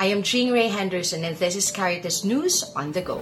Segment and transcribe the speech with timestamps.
[0.00, 3.18] I am Jean Ray Henderson, and this is Caritas News on the Go.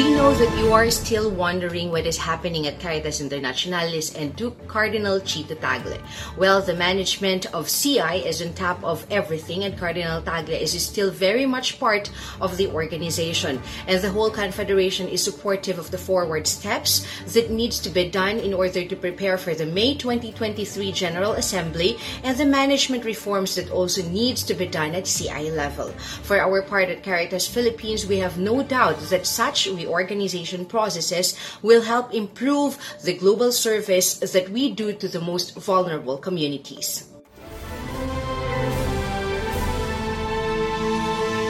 [0.00, 4.52] We know that you are still wondering what is happening at Caritas Internationalis and to
[4.66, 6.00] Cardinal Chito Tagle.
[6.38, 11.10] Well, the management of CI is on top of everything, and Cardinal Tagle is still
[11.10, 13.60] very much part of the organization.
[13.86, 18.38] And the whole confederation is supportive of the forward steps that needs to be done
[18.38, 23.70] in order to prepare for the May 2023 General Assembly and the management reforms that
[23.70, 25.90] also needs to be done at CI level.
[26.22, 31.82] For our part at Caritas Philippines, we have no doubt that such reorganization processes will
[31.82, 37.10] help improve the global service that we do to the most vulnerable communities.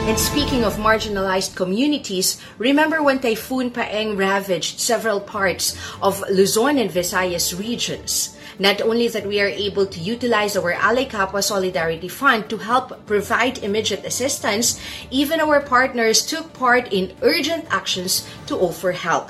[0.09, 6.89] And speaking of marginalized communities, remember when Typhoon Paeng ravaged several parts of Luzon and
[6.89, 8.35] Visayas regions?
[8.59, 13.05] Not only that we are able to utilize our Alay Kapwa Solidarity Fund to help
[13.05, 14.79] provide immediate assistance,
[15.09, 19.29] even our partners took part in urgent actions to offer help.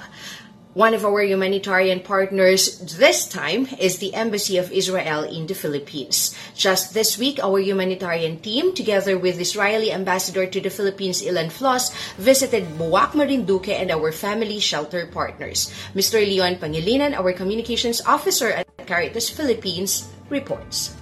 [0.71, 6.31] One of our humanitarian partners this time is the Embassy of Israel in the Philippines.
[6.55, 11.91] Just this week, our humanitarian team, together with Israeli ambassador to the Philippines, Ilan Floss,
[12.15, 15.67] visited Buwak Marinduque and our family shelter partners.
[15.91, 16.23] Mr.
[16.23, 20.95] Leon Pangilinan, our communications officer at Caritas Philippines, reports.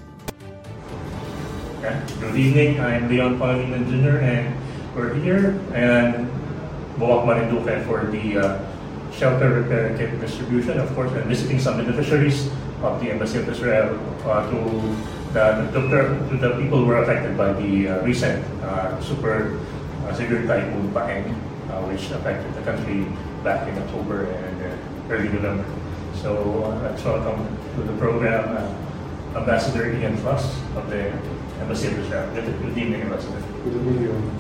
[1.85, 2.81] Good evening.
[2.81, 4.17] I'm Leon Pangilinan Jr.
[4.17, 4.49] and
[4.97, 6.25] we're here in
[6.97, 8.57] Buwak Marinduque for the uh,
[9.19, 10.79] shelter repair and kit distribution.
[10.79, 12.47] Of course, and visiting some beneficiaries
[12.81, 14.59] of the Embassy of Israel uh, to,
[15.35, 19.59] the, to, the, to the people who were affected by the uh, recent uh, super
[20.07, 21.35] uh, severe typhoon Paeng,
[21.67, 23.03] uh, which affected the country
[23.43, 25.67] back in October and uh, early November.
[26.15, 27.43] So uh, let's welcome
[27.75, 30.47] to the program uh, Ambassador Ian Floss
[30.79, 31.11] of the
[31.59, 32.23] Embassy of Israel.
[32.33, 33.43] Good, evening, Ambassador.
[33.63, 34.31] Good evening.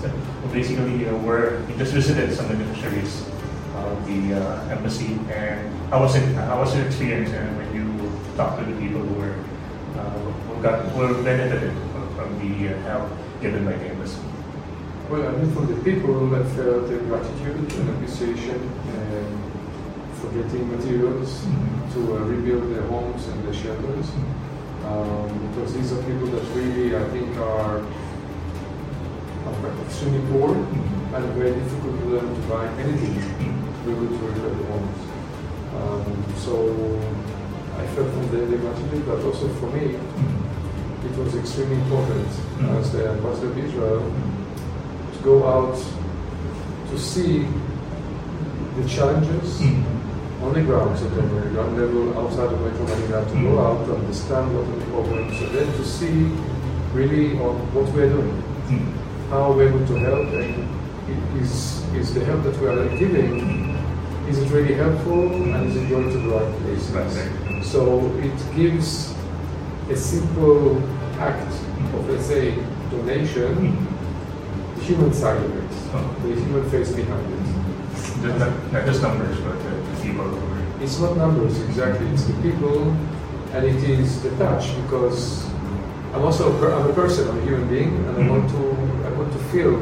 [0.00, 0.10] So,
[0.52, 3.24] basically, you know, we're, we just visited some beneficiaries
[4.06, 5.18] the uh, embassy.
[5.30, 5.60] And
[5.90, 6.24] how was it?
[6.34, 7.84] How was your experience uh, when you
[8.36, 9.34] talked to the people who were
[9.98, 10.10] uh,
[10.48, 11.72] who got who were benefited
[12.16, 13.08] from the uh, help
[13.40, 14.20] given by the embassy?
[15.10, 18.56] Well, I mean, for the people I felt uh, gratitude and appreciation
[18.96, 19.42] um,
[20.18, 21.92] for getting materials Mhm.
[21.94, 24.08] to uh, rebuild their homes and their shelters.
[24.86, 27.78] Um, because these are people that really, I think, are,
[29.46, 31.14] are extremely poor Mhm.
[31.14, 34.78] and very difficult for them to buy anything able to rebuild their.
[35.74, 36.04] Um,
[36.36, 36.54] so
[37.78, 39.96] I felt from the, gratitude, but also for me,
[41.04, 42.28] it was extremely important
[42.58, 42.78] Mhm.
[42.78, 44.02] as the ambassador of Israel
[45.14, 45.76] to go out
[46.90, 47.46] to see
[48.76, 49.62] the challenges
[50.44, 53.64] on the ground, so on the ground level outside of Metro Manila, to go Mhm.
[53.66, 56.30] out to understand what are the problems, and then to see
[56.94, 58.42] really on what we are doing,
[59.30, 60.54] how we're able to help, and
[61.40, 63.51] is, is the help that we are giving,
[64.32, 66.88] is it really helpful, and is it going to the right place?
[66.90, 67.62] Right.
[67.62, 69.14] So it gives
[69.90, 70.82] a simple
[71.18, 71.52] act
[71.92, 72.54] of, let's say,
[72.90, 73.76] donation,
[74.74, 76.16] the human side of it, Oh.
[76.22, 77.46] the human face behind it.
[78.22, 80.32] Not, not, not just numbers, but the, people.
[80.80, 82.96] It's not numbers exactly, it's the people,
[83.52, 85.44] and it is the touch because
[86.14, 89.02] I'm also a, per, I'm a person, I'm a human being, and I want mm-hmm.
[89.02, 89.76] to I want to feel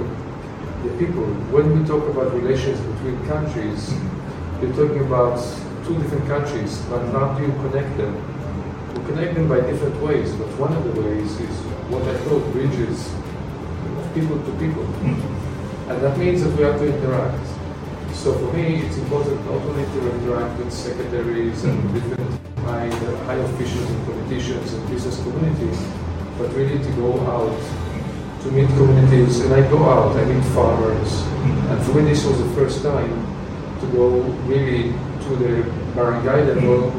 [0.82, 1.24] the people.
[1.54, 4.19] When we talk about relations between countries, mm-hmm.
[4.60, 5.40] We're talking about
[5.86, 8.12] two different countries, but how do you connect them?
[8.92, 11.56] We connect them by different ways, but one of the ways is
[11.88, 13.08] what I call bridges
[13.96, 14.84] of people to people.
[15.88, 17.40] And that means that we have to interact.
[18.12, 22.28] So for me, it's important not only to interact with secretaries and different
[22.60, 22.90] high,
[23.24, 25.80] high officials and politicians and business communities,
[26.36, 27.56] but really to go out
[28.42, 29.40] to meet communities.
[29.40, 31.22] And I go out, I meet farmers.
[31.72, 33.39] And for me, this was the first time
[33.80, 34.92] to go really
[35.24, 36.90] to the barangay level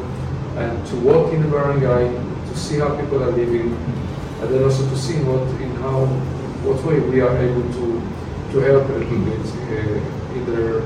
[0.57, 2.11] and to walk in the barangay,
[2.49, 3.73] to see how people are living,
[4.41, 6.05] and then also to see what in how
[6.65, 8.01] what way we are able to
[8.51, 10.81] to help a little bit uh, in their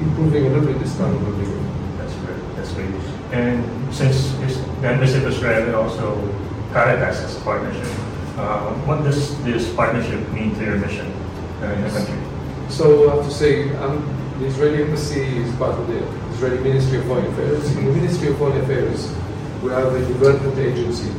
[0.00, 1.96] improving a little bit the standard of living.
[1.98, 2.56] That's great.
[2.56, 2.94] That's great.
[3.32, 4.32] And since
[4.80, 6.16] the Embassy of Israel also
[6.72, 7.86] Caritas as a partnership.
[8.36, 11.10] Uh, what does this partnership mean to your mission
[11.62, 12.18] uh, in the country?
[12.68, 14.04] So I have to say, um,
[14.38, 15.98] the Israeli embassy is part of the
[16.34, 17.76] Israeli Ministry of Foreign Affairs.
[17.76, 19.12] In the Ministry of Foreign Affairs,
[19.62, 21.10] we have a development agency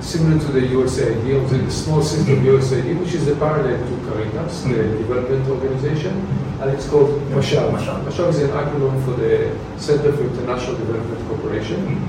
[0.00, 4.64] similar to the USAID, or the small system USAID, which is a parallel to Caritas,
[4.64, 6.14] the development organization,
[6.60, 7.10] and it's called.
[7.32, 7.70] MASHAV.
[8.04, 12.08] MASHAV is an acronym for the Center for International Development Cooperation.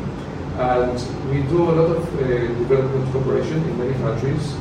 [0.57, 0.96] And
[1.30, 2.28] we do a lot of uh,
[2.63, 4.56] development cooperation in many countries.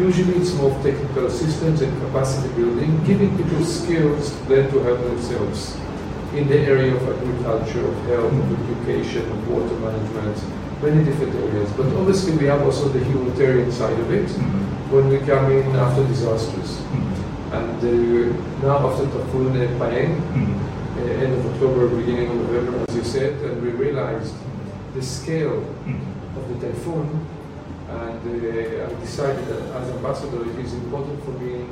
[0.00, 5.76] Usually it's more technical assistance and capacity building, giving people skills then to help themselves
[6.34, 10.42] in the area of agriculture, of health, of education, of water management,
[10.82, 11.70] many different areas.
[11.72, 14.30] But obviously we have also the humanitarian side of it
[14.90, 16.80] when we come in after disasters.
[17.52, 20.16] And uh, now after Typhoon uh, Paeng,
[20.96, 24.34] uh, end of October, beginning of November, as you said, and we realized
[24.94, 25.62] the scale
[26.36, 27.26] of the typhoon,
[27.90, 31.66] and uh, I decided that as ambassador, it is important for me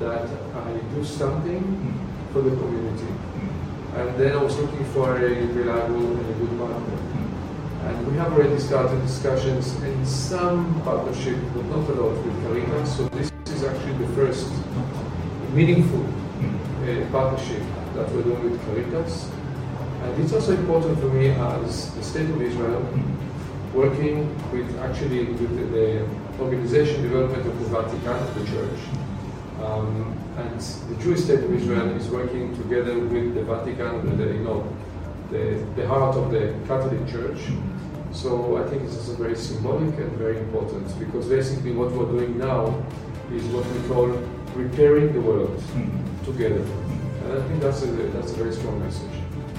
[0.00, 0.26] that
[0.56, 2.32] I do something mm-hmm.
[2.32, 3.04] for the community.
[3.04, 4.00] Mm-hmm.
[4.00, 6.96] And then I was looking for a reliable and a good partner.
[6.96, 7.86] Mm-hmm.
[7.86, 12.96] And we have already started discussions in some partnership, but not a lot, with Caritas.
[12.96, 14.50] So this is actually the first
[15.52, 17.62] meaningful uh, partnership
[17.94, 19.30] that we're doing with Caritas.
[20.02, 22.82] And it's also important for me as the State of Israel,
[23.74, 26.06] working with actually with the,
[26.40, 28.80] organization development of the Vatican, the Church.
[29.62, 34.44] Um, and the Jewish State of Israel is working together with the Vatican, the, you
[34.44, 34.66] know,
[35.30, 37.38] the, the heart of the Catholic Church.
[38.12, 42.38] So I think this is very symbolic and very important because basically what we're doing
[42.38, 42.82] now
[43.32, 44.08] is what we call
[44.54, 45.62] repairing the world
[46.24, 46.64] together.
[47.24, 49.10] And I think that's a, that's a very strong message.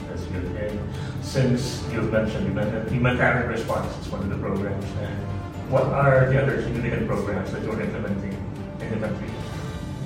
[0.09, 0.79] That's good.
[1.21, 5.15] Since you've mentioned human- humanitarian response is one of the programs, and
[5.71, 8.35] what are the other significant programs that you're implementing
[8.81, 9.27] in the country?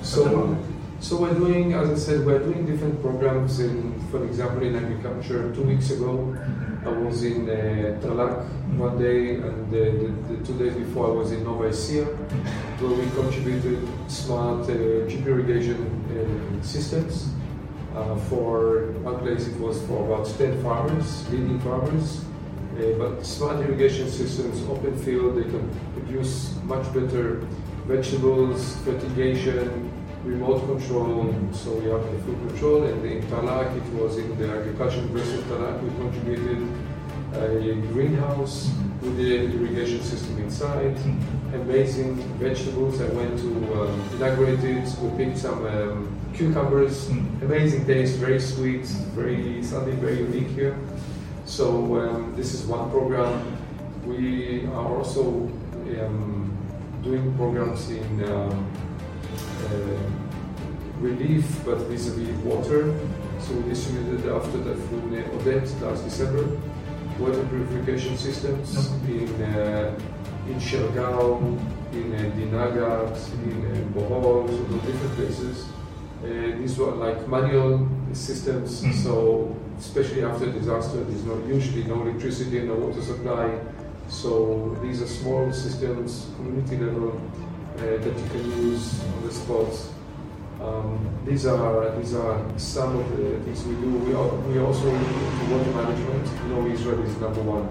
[0.02, 0.56] So,
[1.00, 5.52] so we're doing, as I said, we're doing different programs in, for example, in agriculture.
[5.54, 6.36] Two weeks ago,
[6.84, 8.46] I was in uh, Tarlac
[8.76, 12.06] one day, and the, the, the two days before I was in Nova Ecija,
[12.78, 15.80] where we contributed smart uh, irrigation
[16.12, 17.30] uh, systems.
[17.96, 22.22] Uh, for one place, it was for about 10 farmers, leading farmers.
[22.76, 27.36] Uh, but smart irrigation systems, open field, they can produce much better
[27.86, 29.90] vegetables, fertigation,
[30.24, 31.34] remote control.
[31.52, 35.38] So we have the food control, and in Tarlac, it was in the agriculture university
[35.38, 36.68] of Tarlac, we contributed
[37.32, 38.70] a greenhouse
[39.06, 40.96] with the irrigation system inside.
[41.54, 43.00] Amazing vegetables.
[43.00, 44.88] I went to um, inaugurate it.
[45.00, 47.08] We picked some um, cucumbers.
[47.40, 48.84] Amazing taste, very sweet,
[49.14, 50.76] very something very unique here.
[51.44, 53.56] So um, this is one program.
[54.04, 56.56] We are also um,
[57.02, 58.66] doing programs in um,
[59.66, 60.10] uh,
[60.98, 62.92] relief, but vis-a-vis water.
[63.38, 66.44] So we distributed after the Typhoon Odette last December
[67.18, 69.98] water purification systems in uh,
[70.48, 71.40] in Shergao,
[71.92, 75.64] in uh, Dinagat, in uh, Bohol, so different places.
[76.22, 78.94] Uh, these were like manual systems, Mhm.
[79.04, 83.50] so especially after disaster, there's no usually no electricity and no water supply.
[84.08, 87.12] So these are small systems, community level,
[87.78, 89.72] uh, that you can use on the spot.
[90.66, 93.90] Um, these are these are some of the things we do.
[93.98, 96.26] We, are, we also do water management.
[96.42, 97.66] You know, Israel is number one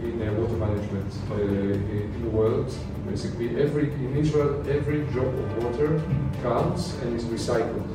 [0.00, 2.74] in uh, water management uh, in the world.
[3.06, 6.02] Basically, every in Israel, every drop of water
[6.42, 7.86] counts and is recycled.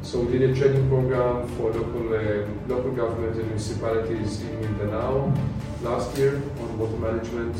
[0.00, 5.32] So we did a training program for local uh, local government and municipalities in Mindanao
[5.82, 7.56] last year on water management,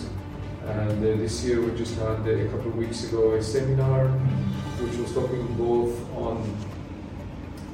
[0.65, 4.09] and uh, this year we just had uh, a couple of weeks ago a seminar
[4.81, 6.57] which was talking both on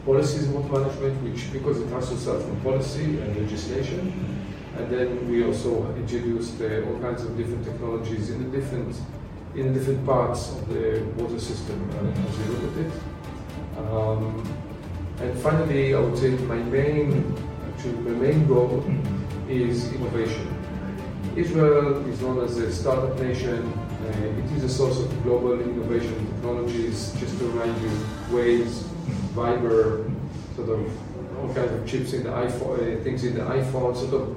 [0.04, 4.40] policies in water management, which because it has to start from policy and legislation,
[4.76, 8.96] and then we also introduced uh, all kinds of different technologies in the different
[9.54, 12.92] in different parts of the water system uh, as we look at it.
[13.78, 14.46] Um,
[15.18, 17.34] and finally, I would say my main,
[17.68, 18.84] actually my main goal
[19.48, 20.46] is innovation.
[21.36, 23.72] Israel is known as a startup nation.
[24.10, 27.12] Uh, it is a source of global innovation technologies.
[27.20, 27.90] Just to remind you,
[28.30, 28.82] Waze,
[29.34, 30.10] Viber,
[30.56, 34.14] sort of all kinds of chips in the iPhone, uh, things in the iPhone, sort
[34.14, 34.36] of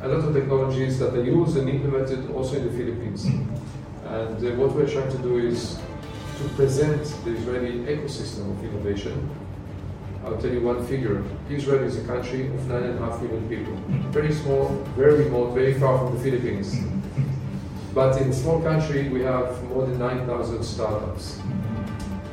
[0.00, 3.24] a lot of technologies that are used and implemented also in the Philippines.
[3.24, 5.76] And uh, what we're trying to do is
[6.38, 9.28] to present the Israeli ecosystem of innovation.
[10.24, 11.24] I'll tell you one figure.
[11.50, 13.74] Israel is a country of nine and a half million people.
[14.12, 16.76] Very small, very remote, very far from the Philippines.
[17.94, 21.40] But in a small country, we have more than 9,000 startups.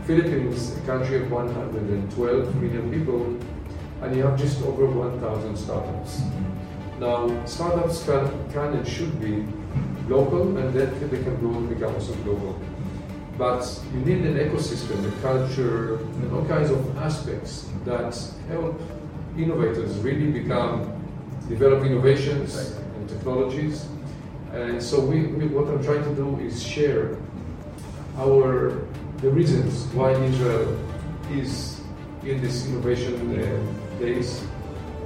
[0.06, 3.38] Philippines, a country of 112 million people,
[4.02, 6.22] and you have just over 1,000 startups.
[7.00, 9.46] Now, startups can, can and should be
[10.10, 12.60] local, and then they can grow and become also global.
[13.38, 13.64] But
[13.94, 18.82] you need an ecosystem, a culture, and all kinds of aspects that help
[19.38, 20.92] innovators really become,
[21.48, 23.86] develop innovations and technologies.
[24.54, 27.16] And so we, we, what I'm trying to do is share
[28.18, 28.86] our
[29.22, 30.78] the reasons why Israel
[31.32, 31.80] is
[32.24, 34.44] in this innovation uh, days.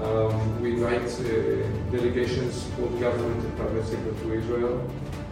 [0.01, 4.89] Um, we invite uh, delegations, both government and private sector to Israel.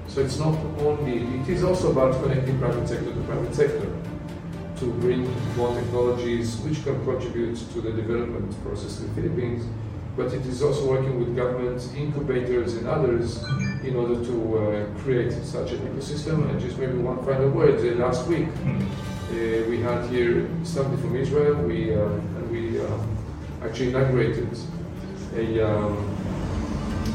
[0.08, 3.88] So it's not only, it is also about connecting private sector to private sector
[4.78, 5.24] to bring
[5.56, 9.66] more technologies which can contribute to the development process in the Philippines,
[10.16, 13.44] but it is also working with governments, incubators and others
[13.84, 16.50] in order to uh, create such an ecosystem.
[16.50, 21.16] And just maybe one final word, uh, last week uh, we had here somebody from
[21.16, 22.86] Israel, we, uh, and we uh,
[23.64, 24.50] actually inaugurated
[25.36, 25.98] a, um,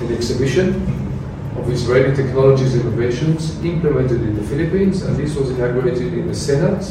[0.00, 0.74] an exhibition
[1.56, 6.34] of Israeli technologies and innovations implemented in the Philippines, and this was inaugurated in the
[6.34, 6.84] Senate.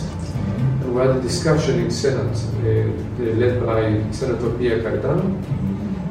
[0.81, 5.23] And we had a discussion in Senate uh, led by Senator Pia Cayetano,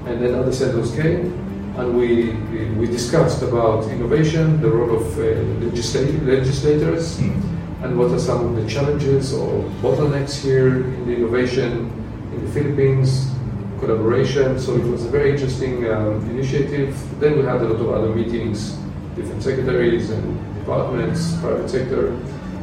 [0.07, 1.33] and then other senators came,
[1.77, 2.31] and we,
[2.79, 5.23] we discussed about innovation, the role of uh,
[5.61, 11.93] legislat- legislators, and what are some of the challenges or bottlenecks here in the innovation
[12.33, 13.31] in the Philippines,
[13.79, 14.59] collaboration.
[14.59, 16.97] So it was a very interesting um, initiative.
[17.21, 18.79] Then we had a lot of other meetings,
[19.15, 22.17] different secretaries and departments, private sector.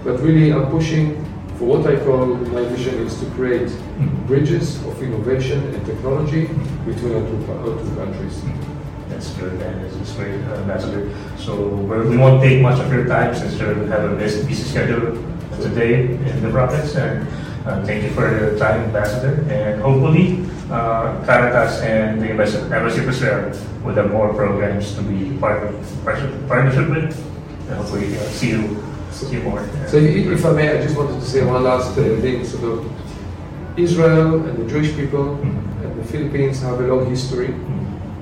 [0.04, 1.24] But really, I'm pushing
[1.64, 3.72] for what I call my vision is to create
[4.28, 6.48] bridges of innovation and technology
[6.86, 8.42] between our two, our two countries.
[9.08, 11.10] That's good, and is great, uh, Ambassador.
[11.38, 15.16] So we're, won't take much of your time since you have a busy, schedule
[15.62, 16.96] today in the province.
[16.96, 17.28] And
[17.66, 19.46] uh, thank you for your time, Ambassador.
[19.50, 25.38] And hopefully, uh, Caritas and the Embassy of Israel will have more programs to be
[25.40, 27.16] part of partnership with.
[27.70, 29.64] And hopefully, uh, see you see you more.
[29.88, 32.44] So i- if I may, I just wanted to say one last uh, thing.
[32.46, 32.84] So the,
[33.82, 35.26] Israel and the Jewish people
[35.84, 37.54] and the Philippines have a long history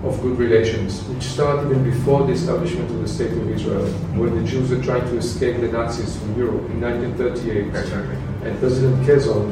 [0.03, 3.85] of good relations, which started even before the establishment of the State of Israel,
[4.19, 7.73] when the Jews were trying to escape the Nazis from Europe in 1938.
[7.73, 8.05] That's right.
[8.45, 9.45] And President Kezon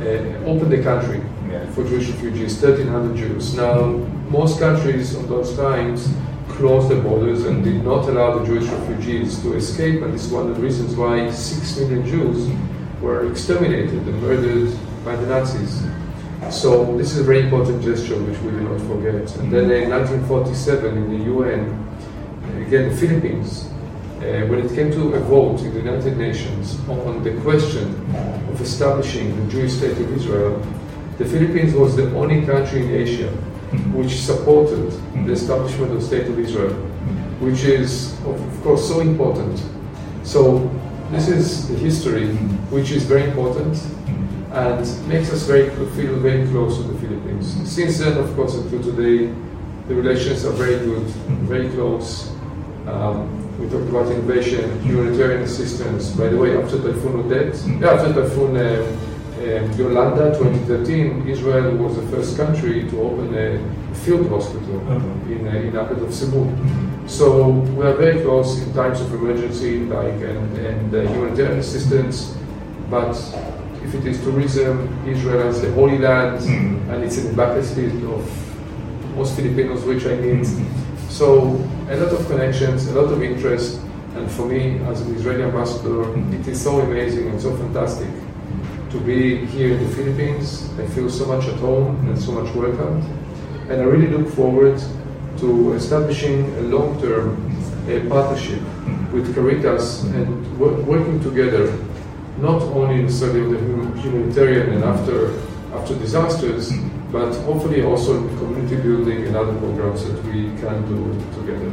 [0.00, 1.66] uh, opened the country Yeah.
[1.74, 3.54] for Jewish refugees, 1,300 Jews.
[3.54, 3.76] Now,
[4.30, 6.08] most countries on those times
[6.56, 10.32] closed the borders and did not allow the Jewish refugees to escape, and this is
[10.32, 12.48] one of the reasons why 6 million Jews
[13.00, 15.82] were exterminated and murdered by the Nazis.
[16.50, 19.36] So this is a very important gesture which we will not forget.
[19.36, 21.60] And then in 1947 in the UN,
[22.66, 23.70] again the Philippines,
[24.18, 27.88] uh, when it came to a vote in the United Nations on the question
[28.48, 30.64] of establishing the Jewish state of Israel,
[31.18, 33.32] the Philippines was the only country in Asia
[33.92, 34.90] which supported
[35.26, 36.74] the establishment of the state of Israel,
[37.40, 39.62] which is of course so important.
[40.22, 40.70] So
[41.10, 42.28] this is the history
[42.70, 43.76] which is very important
[44.52, 47.70] and makes us very feel very close to the Philippines.
[47.70, 49.34] Since then, of course, until today,
[49.88, 51.06] the relations are very good,
[51.46, 52.30] very close.
[52.86, 56.10] Um, we talked about innovation, humanitarian assistance.
[56.12, 59.03] By the way, after Typhoon Odette, yeah, after Typhoon um,
[59.44, 64.80] um, Yolanda 2013, Israel was the first country to open a field hospital
[65.28, 66.48] in, uh, in the capital of Cebu.
[67.06, 72.36] So we are very close in times of emergency, like and, and uh, humanitarian assistance.
[72.88, 73.16] But
[73.82, 76.42] if it is tourism, Israel has the Holy Land,
[76.90, 80.46] and it's in the list of most Filipinos, which I need.
[81.10, 81.50] So
[81.90, 83.80] a lot of connections, a lot of interest,
[84.16, 88.08] and for me as an Israeli ambassador, it is so amazing and so fantastic
[88.94, 90.70] to be here in the Philippines.
[90.78, 93.02] I feel so much at home and so much welcomed,
[93.68, 94.80] and I really look forward
[95.38, 98.60] to establishing a long-term uh, partnership
[99.12, 100.28] with Caritas and
[100.60, 101.76] wo- working together,
[102.38, 103.58] not only in the study of the
[104.00, 105.34] humanitarian and after
[105.74, 106.72] after disasters,
[107.10, 111.00] but hopefully also in community building and other programs that we can do
[111.34, 111.72] together.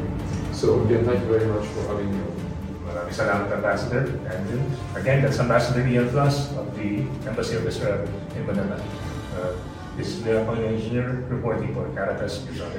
[0.54, 2.41] So again, thank you very much for having me.
[3.12, 4.04] Maraming salamat, Ambassador.
[4.32, 4.48] And
[4.96, 8.08] again, that's Ambassador Ian Plus of the Embassy of Israel
[8.40, 8.80] in Manila.
[9.36, 9.52] Uh,
[10.00, 12.72] this is the engineer reporting for Caritas Israel.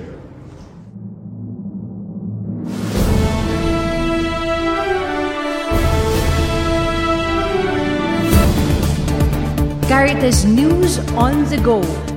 [9.84, 11.84] Caritas News on the Go,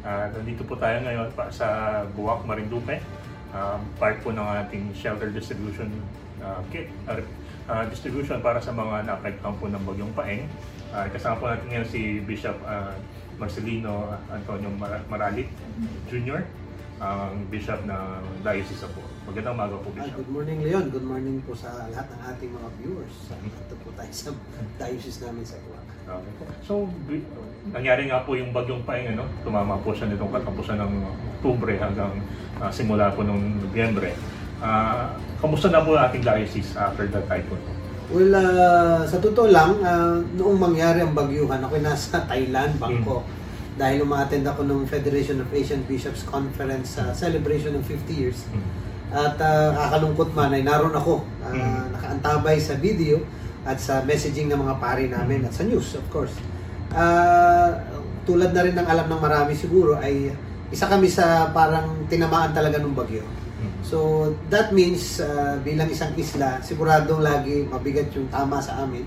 [0.00, 1.66] Ah, nandito po tayo ngayon pa sa
[2.10, 3.00] Buwak, Marinduque.
[3.50, 5.90] Um, part po ng ating shelter distribution
[6.40, 7.18] ah, kit, ah,
[7.66, 10.46] ah, distribution para sa mga naapektuhan po ng bagyong paeng.
[10.88, 12.94] Ah, kasama po natin ngayon si Bishop ah,
[13.36, 15.50] Marcelino Antonio Mar- Maralit
[16.06, 16.46] Jr.,
[17.00, 18.04] ang Bishop ng
[18.40, 19.00] Diocese po.
[19.24, 20.16] Magandang umaga po, Ah, Bishop.
[20.16, 20.86] good morning, Leon.
[20.88, 23.16] Good morning po sa lahat ng ating mga viewers.
[23.34, 24.30] Ito po tayo sa
[24.80, 25.89] diocese namin sa Buwak.
[26.02, 26.44] Okay po.
[26.62, 26.72] So,
[27.68, 29.28] nangyari nga po yung bagyong paeng, ano?
[29.40, 30.92] Tumama po siya nitong katapusan ng
[31.36, 32.12] Oktubre hanggang
[32.56, 34.16] ah, simula po ng Nobyembre.
[34.58, 37.60] Ah, kamusta na po ang ating diocese after the typhoon?
[38.10, 43.22] Well, ah, sa totoo lang, ah, noong mangyari ang bagyuhan, ako nasa Thailand, Bangkok.
[43.76, 48.44] Dahil umattend ako ng Federation of Asian Bishops Conference sa celebration ng 50 years.
[49.10, 51.94] At ah, kakalungkot man ay naroon ako, ah, Mm.
[51.94, 53.22] nakaantabay sa video
[53.64, 56.32] at sa messaging ng mga pari namin at sa news, of course.
[56.90, 57.76] Ah,
[58.24, 60.32] tulad na rin ng alam ng marami siguro ay
[60.70, 63.24] isa kami sa parang tinamaan talaga ng bagyo.
[63.84, 69.04] So that means ah, bilang isang isla, siguradong lagi mabigat yung tama sa amin.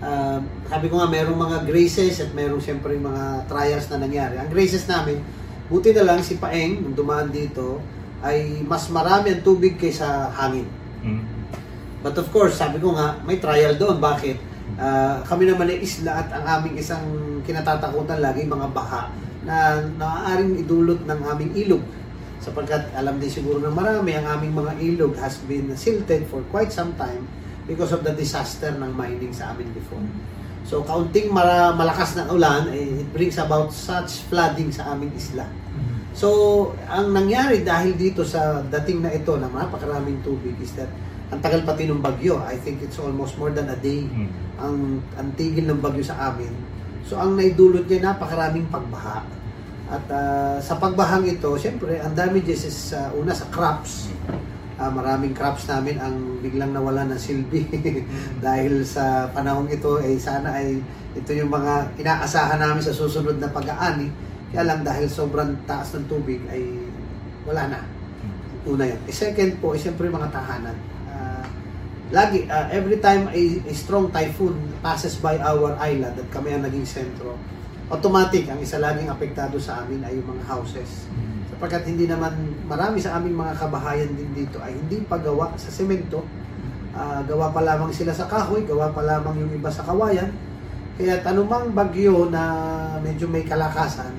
[0.00, 0.38] Ah,
[0.70, 4.36] sabi ko nga merong mga graces at merong siyempre mga trials na nangyari.
[4.38, 5.18] Ang graces namin,
[5.66, 7.82] buti na lang si Paeng nung dumaan dito
[8.20, 10.68] ay mas marami ang tubig kaysa hangin.
[11.00, 11.39] Mm.
[12.00, 14.00] But of course, sabi ko nga, may trial doon.
[14.00, 14.36] Bakit?
[14.80, 17.04] Ah, kami naman ay isla at ang aming isang
[17.44, 19.12] kinatatakutan lagi, mga baha,
[19.44, 21.84] na naaaring idulot ng aming ilog.
[22.40, 26.72] Sapagkat alam din siguro ng marami, ang aming mga ilog has been silted for quite
[26.72, 27.28] some time
[27.68, 30.00] because of the disaster ng mining sa amin before.
[30.64, 35.44] So, kaunting mara- malakas na ulan, eh, it brings about such flooding sa aming isla.
[36.16, 36.28] So,
[36.90, 40.90] ang nangyari dahil dito sa dating na ito na napakaraming tubig is that
[41.30, 42.42] ang tagal pati ng bagyo.
[42.42, 44.28] I think it's almost more than a day Mm.
[44.58, 44.76] ang,
[45.14, 46.50] ang tigil ng bagyo sa amin.
[47.06, 49.22] So, ang naidulot niya napakaraming pagbaha.
[49.90, 54.10] At ah, sa pagbahang ito, siyempre, ang damages is ah, una sa crops.
[54.80, 57.68] Ah, maraming crops namin ang biglang nawala ng silbi
[58.44, 60.80] dahil sa panahong ito ay sana ay
[61.12, 64.08] ito yung mga inaasahan namin sa susunod na pag-aani
[64.48, 66.64] kaya lang dahil sobrang taas ng tubig ay
[67.44, 67.80] wala na
[68.64, 70.89] una yan eh, second po ay siyempre mga tahanan Ah,
[72.10, 76.66] lagi ah, every time a, a strong typhoon passes by our island at kami ang
[76.66, 77.38] naging sentro
[77.90, 81.10] automatic ang isa laging apektado sa amin ay yung mga houses.
[81.50, 85.68] Sapagkat hindi naman marami sa aming mga kabahayan din dito ay hindi pa gawa sa
[85.68, 86.22] semento.
[86.94, 90.30] Ah, gawa pa lamang sila sa kahoy gawa pa lamang yung iba sa kawayan.
[90.94, 92.42] Kaya anumang bagyo na
[93.02, 94.14] medyo may kalakasan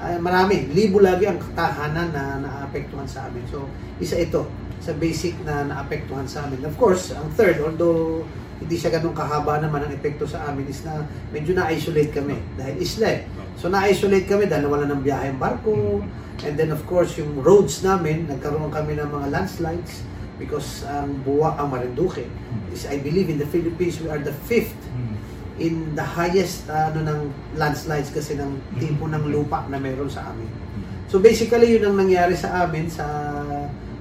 [0.00, 3.44] ay marami libo lagi ang tahanan na naapektuhan sa amin.
[3.52, 3.68] So
[4.00, 4.48] isa ito
[4.80, 8.24] sa basic na naapektuhan sa amin of course ang third although
[8.60, 11.00] hindi siya ganun kahaba naman ang epekto sa amin is na
[11.32, 13.20] medyo na-isolate kami dahil isla eh.
[13.56, 16.04] So na-isolate kami dahil nawala ng biyahe ang barko.
[16.44, 20.04] And then of course yung roads namin, nagkaroon kami ng mga landslides
[20.36, 22.28] because ang buwa ang Marinduque.
[22.68, 25.16] Is, I believe in the Philippines we are the fifth Mm.
[25.56, 27.20] in the highest ano ng
[27.56, 30.48] landslides kasi ng tipo ng lupa na meron sa amin.
[31.08, 33.08] So basically yun ang nangyari sa amin sa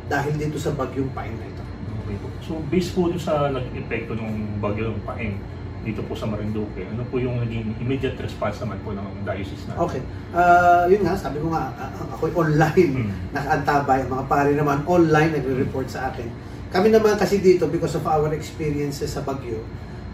[0.10, 1.64] dahil dito sa bagyong pain na ito.
[2.04, 2.28] Okay po.
[2.42, 5.38] So, based po sa naging epekto ng bagyong paeng
[5.80, 9.80] dito po sa Marinduque, ano po yung naging immediate response naman po ng diocese na?
[9.80, 10.02] Okay.
[10.36, 11.72] Ah, yun nga, sabi ko nga,
[12.12, 13.12] ako'y online Hmm.
[13.32, 14.04] nakaantabay.
[14.10, 16.28] Mga pare naman online nagre-report sa akin.
[16.70, 19.64] Kami naman kasi dito, because of our experiences sa Baguio,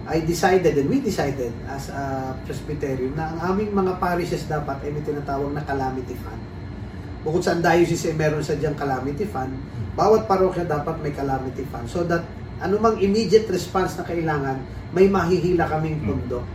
[0.05, 4.93] I decided and we decided as a Presbyterian na ang aming mga parishes dapat ay
[4.93, 6.37] may tinatawag na calamity fund.
[7.25, 9.57] Bukod sa diocese ay meron sa diyang calamity fund,
[9.97, 12.21] bawat parokya dapat may calamity fund so that
[12.61, 14.61] anumang immediate response na kailangan,
[14.93, 16.45] may mahihila kaming pondo.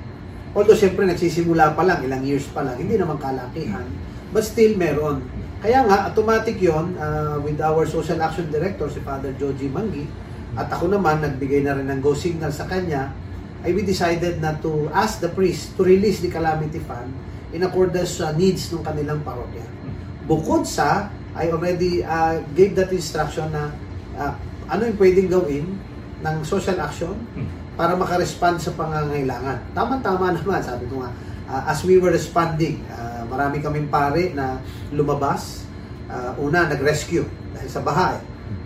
[0.55, 3.85] Although siyempre nagsisimula pa lang, ilang years pa lang, hindi naman kalakihan,
[4.31, 5.27] but still meron.
[5.61, 10.07] Kaya nga, automatic yon uh, with our social action director, si Father Joji Mangi,
[10.55, 13.13] at ako naman, nagbigay na rin ng go signal sa kanya,
[13.61, 17.13] ay we decided na to ask the priest to release the calamity fund
[17.53, 19.63] in accordance sa needs ng kanilang parokya.
[20.31, 23.75] Bukod sa, I already uh, gave that instruction na
[24.15, 24.33] uh,
[24.71, 25.67] ano yung pwedeng gawin
[26.23, 27.19] ng social action
[27.75, 29.75] para makarespond sa pangangailangan.
[29.75, 31.11] Tama-tama naman, sabi ko nga,
[31.51, 34.63] uh, as we were responding, uh, marami kaming pare na
[34.95, 35.67] lumabas
[36.11, 37.23] Ah, una, nag-rescue
[37.55, 38.23] dahil sa baha eh.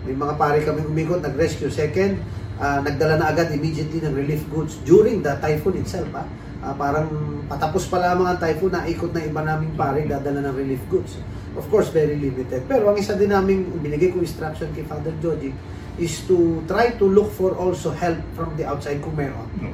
[0.09, 1.69] May mga pare kami umikot, nag-rescue.
[1.69, 2.17] Second,
[2.57, 6.09] ah, nagdala na agad immediately ng relief goods during the typhoon itself.
[6.17, 7.05] Ah, parang
[7.45, 11.21] patapos pa lamang ang typhoon, naikot na iba naming pare, dadala ng relief goods.
[11.55, 12.67] Of course, very limited.
[12.67, 15.55] Pero ang isa din namin binigay ko instruction kay Father Joji
[15.95, 19.47] is to try to look for also help from the outside kung meron.
[19.59, 19.71] No.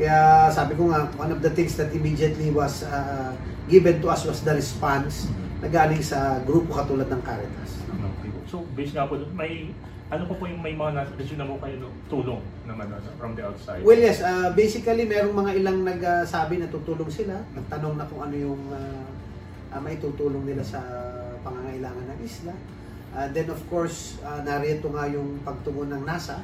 [0.00, 3.36] Kaya sabi ko nga, one of the things that immediately was uh,
[3.68, 5.28] given to us was the response
[5.60, 7.84] na galing sa grupo katulad ng Caritas.
[7.92, 8.32] Okay.
[8.48, 9.76] So, based nga po, may,
[10.08, 13.36] ano po po yung may mga na-receive na mo kayo no, tulong naman ano, from
[13.36, 13.84] the outside?
[13.84, 17.44] Well, yes, uh, basically merong mga ilang nagsabi na tutulong sila.
[17.52, 19.04] Nagtanong na kung ano yung uh,
[19.76, 20.80] uh, maitutulong nila sa
[21.42, 22.54] pangangailangan ng isla.
[23.10, 26.38] Uh, then of course, uh, narito nga yung pagtungon ng NASA.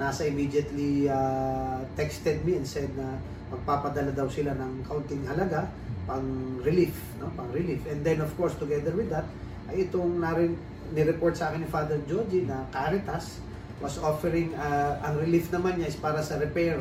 [0.00, 3.20] NASA immediately uh, texted me and said na
[3.52, 5.68] magpapadala daw sila ng kaunting halaga
[6.08, 7.28] pang relief, no?
[7.36, 7.84] pang relief.
[7.86, 9.28] And then of course, together with that,
[9.68, 10.56] ay itong narin
[10.92, 13.40] ni-report sa akin ni Father Joji na Caritas
[13.82, 16.78] was offering uh, ang relief naman niya is para sa repair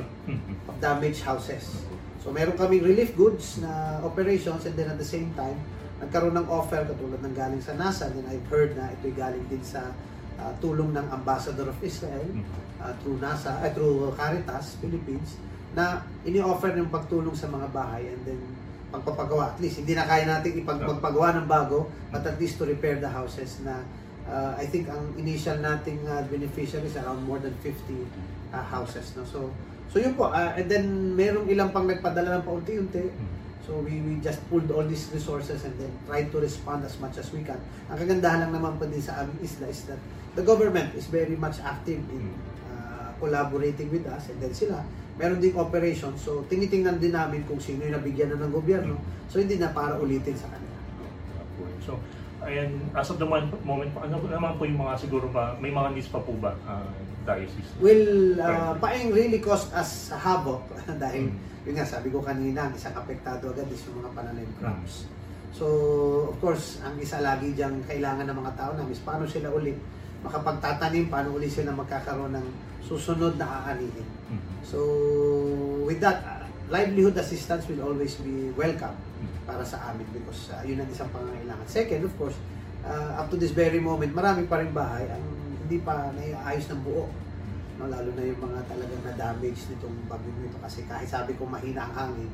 [0.69, 1.81] of damaged houses.
[2.21, 5.57] So meron kaming relief goods na operations and then at the same time,
[6.01, 9.61] nagkaroon ng offer katulad ng galing sa NASA and I've heard na ito'y galing din
[9.61, 9.93] sa
[10.41, 12.25] uh, tulong ng Ambassador of Israel
[12.81, 15.37] uh, through NASA, uh, through Caritas Philippines
[15.77, 18.41] na ini-offer ng pagtulong sa mga bahay and then
[18.91, 19.55] pagpapagawa.
[19.55, 23.07] At least hindi na kaya natin ipagpagawa ng bago but at least to repair the
[23.07, 23.85] houses na
[24.25, 27.77] uh, I think ang initial nating uh, beneficiaries around more than 50
[28.51, 29.23] uh, houses no?
[29.23, 29.53] So
[29.87, 33.05] so yun po uh, and then merong ilang pang nagpadala ng paunti-unti
[33.67, 37.17] so we, we just pulled all these resources and then tried to respond as much
[37.17, 37.59] as we can.
[37.89, 40.01] Ang kagandahan lang naman po din sa aming isla is that
[40.33, 42.23] the government is very much active in
[42.73, 44.81] uh, collaborating with us and then sila
[45.21, 46.17] meron ding operation.
[46.17, 48.97] So tinitingnan din namin kung sino yung nabigyan na ng gobyerno.
[49.29, 50.71] So hindi na para ulitin sa kanila.
[51.85, 51.97] So,
[52.45, 55.93] ayan, as of the moment, moment ano naman po yung mga siguro ba, may mga
[55.97, 56.93] needs pa po ba, uh,
[57.25, 57.69] diocese?
[57.81, 60.65] Will, uh, paeng really cost us havoc
[61.03, 61.50] dahil Mm.
[61.61, 65.05] Yun nga sabi ko kanina, ang isang apektado agad is yung mga pananim crops.
[65.51, 65.67] So,
[66.31, 69.75] of course, ang isa lagi diyang kailangan ng mga tao namin is paano sila ulit
[70.23, 72.47] makapagtatanim, paano ulit sila magkakaroon ng
[72.81, 74.07] susunod na aanihin.
[74.31, 74.51] Mhm.
[74.65, 74.79] So,
[75.85, 78.95] with that, uh, livelihood assistance will always be welcome
[79.43, 81.65] para sa amin because uh, yun ang isang pangangailangan.
[81.67, 82.37] Second, of course,
[82.87, 85.23] uh, up to this very moment, marami pa rin bahay ang
[85.67, 87.11] hindi pa naiayos ng buo.
[87.81, 91.89] No, lalo na yung mga talagang na-damage nitong bagyo nito kasi kahit sabi ko mahina
[91.89, 92.29] ang hangin,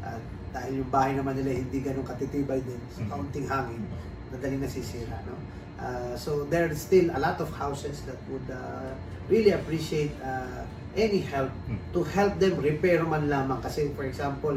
[0.00, 0.16] uh,
[0.48, 3.08] dahil yung bahay naman nila hindi ganun katitibay din sa Mhm.
[3.12, 3.84] kaunting hangin,
[4.32, 5.20] madaling nasisira.
[5.28, 5.36] No?
[5.76, 8.96] Uh, so there are still a lot of houses that would uh,
[9.28, 10.64] really appreciate uh,
[10.96, 11.76] any help Mm.
[11.92, 13.60] to help them repair man lamang.
[13.60, 14.56] Kasi for example,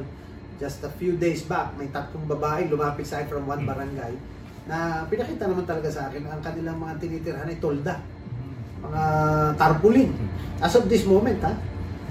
[0.55, 3.75] just a few days back, may tatlong babae lumapit sa akin from one Mm.
[3.75, 4.13] barangay
[4.71, 7.99] na pinakita naman talaga sa akin ang kanilang mga tinitirhan ay tolda,
[8.83, 9.03] mga
[9.55, 10.11] tarpaulin.
[10.59, 11.55] As of this moment, ha?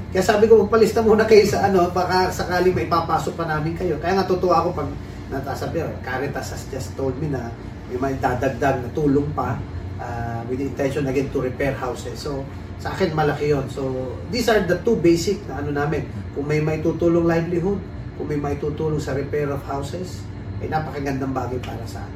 [0.09, 4.01] Kaya sabi ko, magpalista muna kayo sa ano, baka sakaling may papasok pa namin kayo.
[4.01, 4.89] Kaya totoo ako pag
[5.29, 7.53] natasabi, Caritas has just told me na
[7.93, 9.61] may may dadagdag na tulong pa
[10.01, 12.17] uh, with the intention again to repair houses.
[12.17, 12.41] So,
[12.81, 13.69] sa akin malaki yon.
[13.69, 16.09] So, these are the two basic na ano namin.
[16.33, 17.77] Kung may may tutulong livelihood,
[18.17, 20.25] kung may may tutulong sa repair of houses,
[20.65, 22.07] ay napakagandang bagay para sa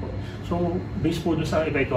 [0.00, 0.08] po.
[0.46, 1.92] So, based po doon sa iba ito,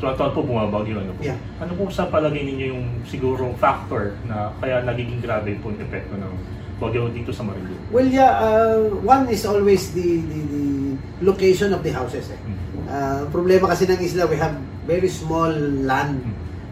[0.00, 1.24] taon po bumabagyo, ano po?
[1.24, 1.40] Yeah.
[1.56, 6.14] Ano po sa palagay ninyo yung siguro factor na kaya nagiging grabe po yung epekto
[6.16, 6.32] ng
[6.76, 7.80] bagyo dito sa Marinduque?
[7.88, 10.64] Well, yeah, uh, one is always the, the, the
[11.24, 12.28] location of the houses.
[12.28, 12.36] Eh.
[12.36, 12.56] Mm.
[12.86, 14.52] Uh, problema kasi ng isla, we have
[14.84, 15.52] very small
[15.84, 16.20] land.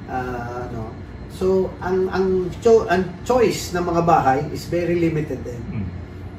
[0.05, 0.93] Uh, ano.
[1.35, 5.63] So, ang, ang, cho- ang choice ng mga bahay is very limited din.
[5.73, 5.87] Mm.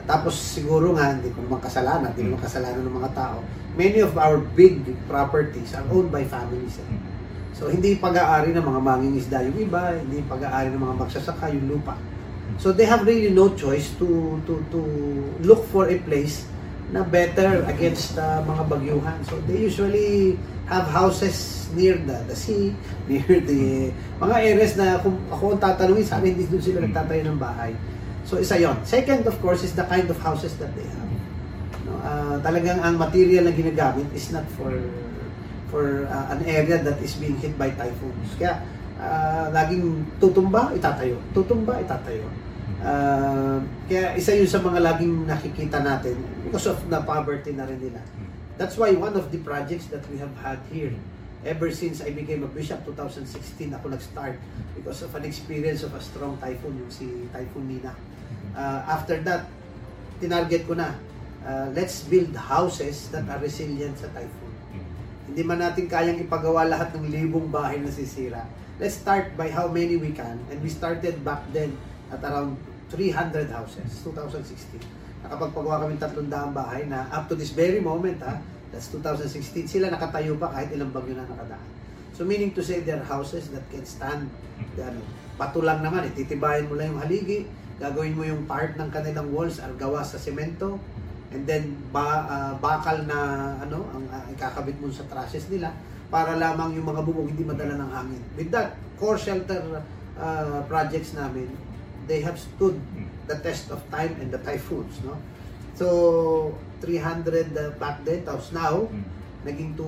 [0.06, 2.46] Tapos siguro nga, hindi ko naman kasalanan, hindi naman Mm.
[2.46, 3.38] kasalanan ng mga tao.
[3.76, 6.78] Many of our big properties are owned by families.
[6.78, 6.86] Eh.
[6.86, 7.02] Mm.
[7.56, 11.96] So hindi pag-aari ng mga mangingisda yung iba, hindi pag-aari ng mga magsasaka yung lupa.
[12.62, 14.80] So they have really no choice to to to
[15.44, 16.48] look for a place
[16.94, 19.18] na better against uh, mga bagyuhan.
[19.26, 20.38] So they usually
[20.70, 22.72] have houses near the, the sea,
[23.10, 23.90] near the
[24.22, 27.72] mga areas na kung ako ang tatanungin, sabi hindi doon sila nagtatayo ng bahay.
[28.26, 28.82] So isa yon.
[28.82, 31.12] Second, of course, is the kind of houses that they have.
[31.86, 34.74] No, ah, talagang ang material na ginagamit is not for
[35.70, 38.34] for ah, an area that is being hit by typhoons.
[38.42, 38.66] Kaya
[38.98, 41.22] ah, laging tutumba, itatayo.
[41.38, 42.26] Tutumba, itatayo.
[42.82, 46.18] Ah, kaya isa yun sa mga laging nakikita natin
[46.50, 48.02] because of the poverty na rin nila.
[48.58, 50.98] That's why one of the projects that we have had here
[51.46, 54.42] ever since I became a bishop 2016 ako nag-start
[54.74, 57.94] because of an experience of a strong typhoon yung si Typhoon Nina.
[58.56, 59.46] Uh, after that,
[60.24, 60.96] tinarget ko na
[61.44, 64.54] uh, let's build houses that are resilient sa typhoon.
[64.72, 64.88] Mm.
[65.32, 68.48] Hindi man natin kayang ipagawa lahat ng libong bahay na sisira.
[68.80, 70.40] Let's start by how many we can.
[70.52, 71.76] And we started back then
[72.12, 72.60] at around
[72.92, 74.80] 300 houses, 2016.
[75.26, 78.38] Nakapagpagawa kami 300 bahay na up to this very moment, ha,
[78.70, 81.66] that's 2016, sila nakatayo pa kahit ilang bagyo na nakadaan.
[82.16, 84.32] So meaning to say, there are houses that can stand,
[84.80, 85.02] ano,
[85.36, 89.28] bato lang naman, eh, titibayan mo lang yung haligi, gagawin mo yung part ng kanilang
[89.32, 90.80] walls are gawa sa semento,
[91.36, 95.76] and then ba, ah, bakal na ano ang uh, ikakabit mo sa trusses nila
[96.08, 98.22] para lamang yung mga bubong hindi madala ng hangin.
[98.40, 99.60] With that, core shelter
[100.16, 101.52] uh, projects namin,
[102.08, 102.80] they have stood
[103.26, 105.18] the test of time and the typhoons, no?
[105.76, 108.88] So, 300 uh, back then, tapos now,
[109.46, 109.86] naging to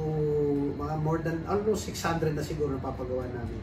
[0.77, 3.57] mga more than almost 600 na siguro na papagawa namin.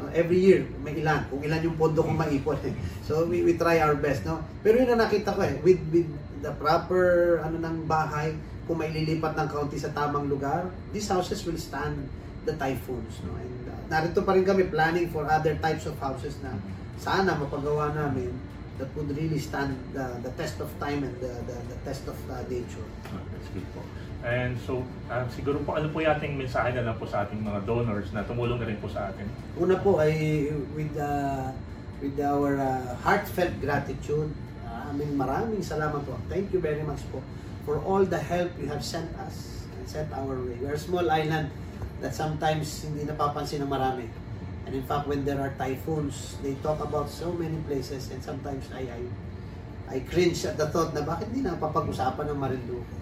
[0.00, 1.26] Uh, every year, may ilan.
[1.28, 2.56] Kung ilan yung pondo kong maipon.
[2.64, 2.72] Eh.
[3.04, 4.40] So, we, we try our best, no?
[4.64, 6.08] Pero yun ang nakita ko eh, with, with
[6.40, 8.32] the proper ano ng bahay,
[8.64, 11.98] kung may lilipat ng kaunti sa tamang lugar, these houses will stand
[12.46, 13.34] the typhoons, no?
[13.36, 16.56] And uh, narito pa rin kami planning for other types of houses na
[16.96, 18.32] sana mapagawa namin
[18.80, 22.16] that would really stand the, the test of time and the, the, the test of
[22.32, 22.86] uh, nature.
[23.12, 23.84] Ah, That's good po.
[24.20, 27.64] And so, ah, siguro po, ano po yating mensahe na lang po sa ating mga
[27.64, 29.24] donors na tumulong na rin po sa atin?
[29.56, 30.44] Una po ay
[30.76, 31.48] with uh,
[32.04, 34.28] with our uh, heartfelt gratitude.
[34.60, 36.20] Maraming maraming salamat po.
[36.28, 37.24] Thank you very much po
[37.64, 40.56] for all the help you have sent us and sent our way.
[40.60, 41.48] We are a small island
[42.04, 44.04] that sometimes hindi napapansin ng marami.
[44.68, 48.68] And in fact, when there are typhoons, they talk about so many places and sometimes
[48.76, 49.00] I I
[49.90, 52.99] I cringe at the thought na bakit hindi na papag-usapan ng Marinduque.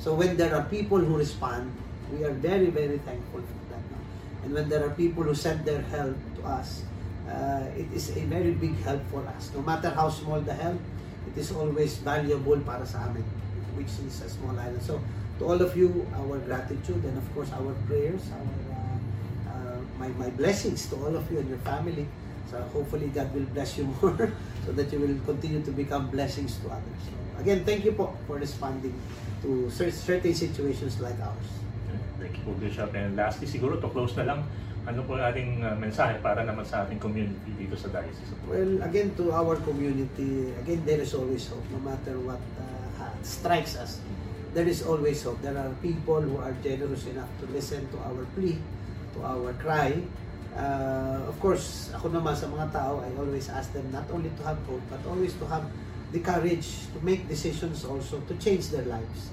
[0.00, 1.70] So when there are people who respond,
[2.10, 3.84] we are very, very thankful for that.
[3.92, 3.98] No?
[4.44, 6.82] And when there are people who send their help to us,
[7.28, 9.52] uh, it is a very big help for us.
[9.54, 10.80] No matter how small the help,
[11.28, 13.28] it is always valuable para sa amin,
[13.76, 14.80] which is a small island.
[14.80, 15.04] So
[15.38, 20.08] to all of you, our gratitude and of course our prayers, our uh, uh, my,
[20.16, 22.08] my blessings to all of you and your family.
[22.48, 24.32] So hopefully God will bless you more
[24.64, 27.00] so that you will continue to become blessings to others.
[27.04, 27.12] So
[27.44, 28.96] again, thank you po for responding
[29.42, 31.48] to cer- certain situations like ours.
[32.20, 32.92] Thank you po, Bishop.
[32.92, 34.40] And lastly, siguro to close na lang,
[34.84, 38.80] ano po ating ah, mensahe para naman sa ating community dito sa Diocese of Well,
[38.84, 44.00] again to our community, again there is always hope no matter what uh, strikes us.
[44.52, 45.38] There is always hope.
[45.40, 48.58] There are people who are generous enough to listen to our plea,
[49.14, 49.94] to our cry.
[50.50, 54.42] Uh, of course, ako naman sa mga tao, I always ask them not only to
[54.42, 55.62] have hope, but always to have
[56.10, 59.30] the courage to make decisions also to change their lives.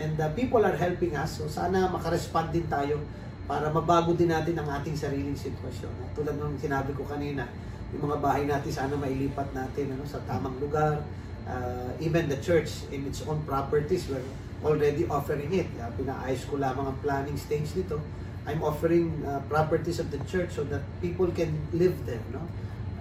[0.00, 2.98] And uh, people are helping us, so sana makarespond din tayo
[3.44, 5.92] para mabago din natin ang ating sariling sitwasyon.
[6.02, 7.46] At tulad ng sinabi ko kanina,
[7.94, 10.98] yung mga bahay natin sana mailipat natin ano, sa tamang lugar.
[11.44, 14.24] Uh, even the church in its own properties, we're
[14.64, 15.68] already offering it.
[15.76, 18.00] Uh, pinaayos ko lamang ang planning stage nito.
[18.48, 22.24] I'm offering uh, properties of the church so that people can live there.
[22.32, 22.42] No?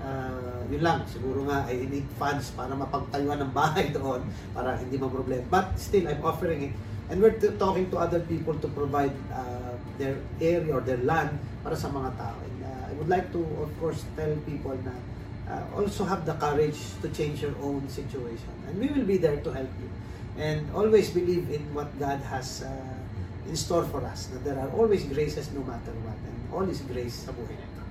[0.03, 4.23] Uh, yun lang, siguro nga I need funds para mapagtayuan ng bahay doon
[4.55, 5.41] para hindi ma problem.
[5.49, 6.73] But still, I'm offering it.
[7.11, 11.75] And we're talking to other people to provide uh, their area or their land para
[11.75, 12.37] sa mga tao.
[12.39, 14.95] And uh, I would like to, of course, tell people na
[15.51, 18.51] uh, also have the courage to change your own situation.
[18.67, 19.89] And we will be there to help you.
[20.39, 22.71] And always believe in what God has uh,
[23.47, 24.31] in store for us.
[24.31, 26.17] Na there are always graces no matter what.
[26.23, 27.81] And all is grace sa buhay nito.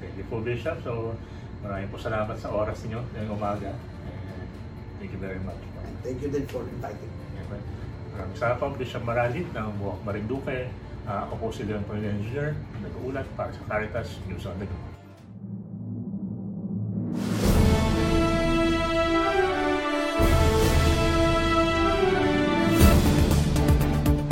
[0.00, 0.82] Thank you po, Bishop.
[0.82, 1.14] So,
[1.62, 3.70] maraming po salamat sa oras niyo ngayong umaga.
[3.70, 4.50] And
[4.98, 5.62] thank you very much.
[5.86, 7.24] And thank you din for inviting me.
[7.46, 7.62] Okay.
[8.12, 10.68] Maraming salamat po, Bishop Marali ng Buwak Marinduque.
[11.02, 14.78] Ah, ako po si Leon Pangil Engineer, nag-uulat para sa Caritas News on the Go.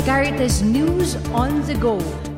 [0.07, 1.99] Caritas News on the Go,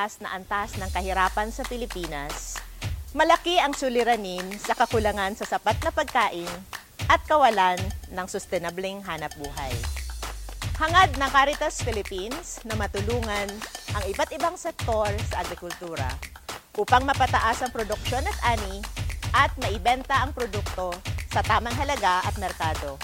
[0.00, 2.56] mataas na antas ng kahirapan sa Pilipinas,
[3.12, 6.48] malaki ang suliranin sa kakulangan sa sapat na pagkain
[7.12, 7.76] at kawalan
[8.08, 9.68] ng sustainabling hanap buhay.
[10.80, 13.52] Hangad ng Caritas Philippines na matulungan
[13.92, 16.08] ang iba't ibang sektor sa agrikultura
[16.80, 18.80] upang mapataas ang produksyon at ani
[19.36, 20.96] at maibenta ang produkto
[21.28, 22.96] sa tamang halaga at merkado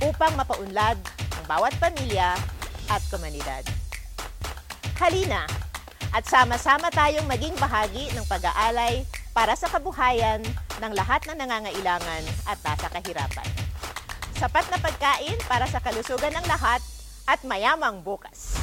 [0.00, 2.32] upang mapaunlad ang bawat pamilya
[2.88, 3.68] at komunidad.
[4.96, 5.67] Halina
[6.10, 10.42] at sama-sama tayong maging bahagi ng pag-aalay para sa kabuhayan
[10.82, 13.48] ng lahat ng nangangailangan at nasa kahirapan.
[14.34, 16.82] Sapat na pagkain para sa kalusugan ng lahat
[17.30, 18.57] at mayamang bukas.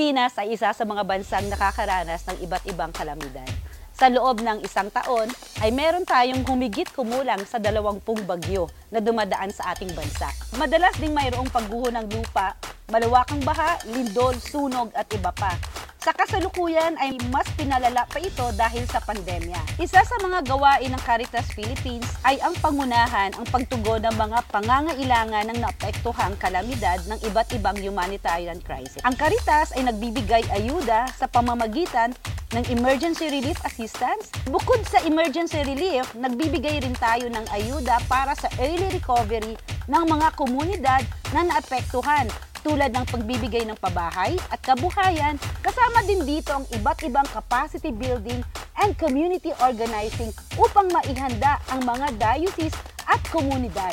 [0.00, 3.44] Pilipinas ay isa sa mga bansang nakakaranas ng iba't ibang kalamidad.
[3.92, 5.28] Sa loob ng isang taon
[5.60, 10.32] ay meron tayong humigit kumulang sa dalawampung bagyo na dumadaan sa ating bansa.
[10.56, 12.56] Madalas ding mayroong pagguho ng lupa,
[12.88, 15.52] malawakang baha, lindol, sunog at iba pa.
[16.00, 19.76] Sa kasalukuyan ay mas pinalala pa ito dahil sa pandemya.
[19.76, 25.52] Isa sa mga gawain ng Caritas Philippines ay ang pangunahan ang pagtugon ng mga pangangailangan
[25.52, 29.04] ng naapektuhang kalamidad ng iba't ibang humanitarian crisis.
[29.04, 32.16] Ang Caritas ay nagbibigay ayuda sa pamamagitan
[32.56, 34.32] ng emergency relief assistance.
[34.48, 39.52] Bukod sa emergency relief, nagbibigay rin tayo ng ayuda para sa early recovery
[39.84, 41.04] ng mga komunidad
[41.36, 42.24] na naapektuhan
[42.60, 48.40] tulad ng pagbibigay ng pabahay at kabuhayan, kasama din dito ang iba't ibang capacity building
[48.80, 52.76] and community organizing upang maihanda ang mga diocese
[53.08, 53.92] at komunidad.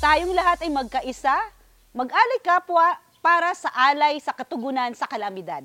[0.00, 1.36] Tayong lahat ay magkaisa,
[1.96, 5.64] mag-alay kapwa para sa alay sa katugunan sa kalamidad.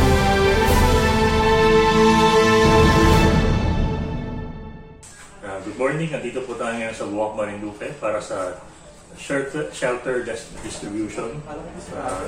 [5.71, 8.59] Good morning, nandito po tayo ngayon sa Buwak Marinduque para sa
[9.15, 12.27] shelter, shelter dis- distribution uh,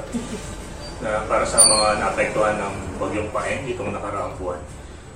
[1.03, 4.63] na para sa mga naapektuhan ng bagyong Paeng itong nakaraang buwan.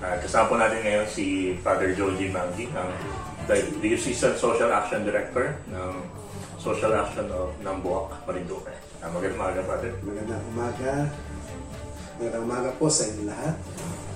[0.03, 2.91] Uh, kasama po natin ngayon si Father Joji Mangi, ang
[3.47, 5.95] Di- Diocesan Social Action Director ng
[6.59, 8.75] Social Action of ng Buwak Marinduque.
[8.99, 9.91] Uh, magandang umaga, Father.
[10.03, 10.91] Magandang umaga.
[12.19, 13.55] Magandang umaga po sa inyo lahat.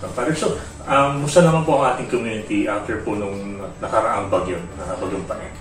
[0.01, 0.57] Father, so,
[0.89, 5.53] um, musta naman po ang ating community after po nung nakaraang bagyo, na bagyong paeng?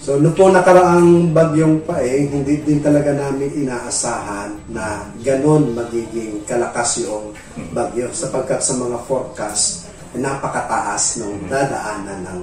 [0.00, 7.06] So, no po nakaraang bagyong paeng, hindi din talaga namin inaasahan na ganon magiging kalakas
[7.06, 7.30] yung
[7.70, 9.86] bagyo sapagkat sa mga forecast,
[10.18, 12.40] napakataas ng dadaanan ng,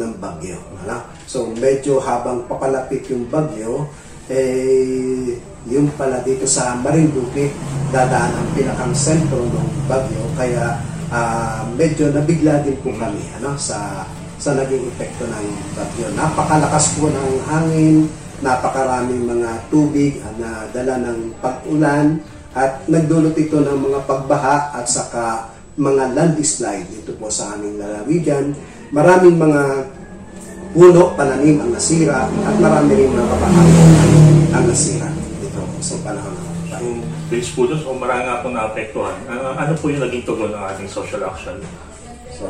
[0.00, 0.56] ng bagyo.
[0.86, 1.04] Ano?
[1.28, 3.84] So, medyo habang papalapit yung bagyo,
[4.30, 5.34] eh,
[5.68, 7.52] yung pala dito sa Marinduque,
[7.92, 10.80] dadaan ang pinakang sentro ng bagyo, kaya
[11.12, 14.08] ah, medyo nabigla din po kami ano, sa
[14.40, 15.46] sa naging epekto ng
[15.76, 16.08] bagyo.
[16.16, 18.08] Napakalakas po ng hangin,
[18.40, 22.24] napakaraming mga tubig ah, na dala ng pag-ulan
[22.56, 28.56] at nagdulot ito ng mga pagbaha at saka mga landslide dito po sa aming lalawigan.
[28.90, 29.62] Maraming mga
[30.72, 33.90] puno, pananim ang nasira at marami rin mga kabahayan
[34.50, 35.09] ang nasira
[35.80, 37.02] sa panahon ng So, bagyo.
[37.26, 39.16] based po doon, so marami nga po naapektuhan.
[39.26, 41.58] Ano, ano po yung naging tugon ng ating social action?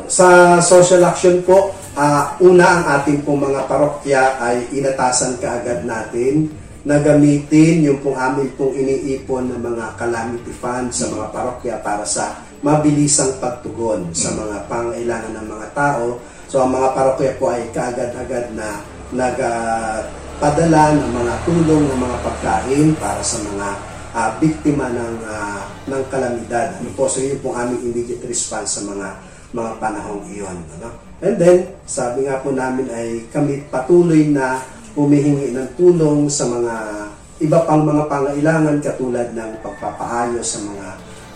[0.07, 6.53] Sa social action po, ah, una ang ating pong mga parokya ay inatasan kaagad natin
[6.81, 12.07] na gamitin yung pong amin pong iniipon ng mga calamity fund sa mga parokya para
[12.07, 16.17] sa mabilisang pagtugon sa mga pangailangan ng mga tao.
[16.49, 18.81] So ang mga parokya po ay kaagad-agad na
[20.41, 23.67] nagpadala ng mga tulong ng mga pagkain para sa mga
[24.17, 26.81] ah, biktima ng ah, ng kalamidad.
[26.81, 29.21] Ano po, so yun pong aming immediate response sa mga
[29.53, 30.57] mga panahong iyon.
[30.81, 30.97] Ano?
[31.21, 34.65] And then, sabi nga po namin ay kami patuloy na
[34.97, 36.73] humihingi ng tulong sa mga
[37.45, 40.87] iba pang mga pangailangan katulad ng pagpapaayos sa mga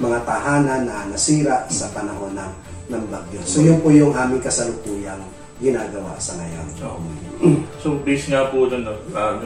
[0.01, 2.53] mga tahanan na nasira sa panahon ng,
[2.89, 3.45] ng bagyo.
[3.45, 6.67] So yun po yung aming kasalukuyang ginagawa sa ngayon.
[6.75, 6.87] So,
[7.79, 8.83] so based nga po doon,
[9.15, 9.39] uh,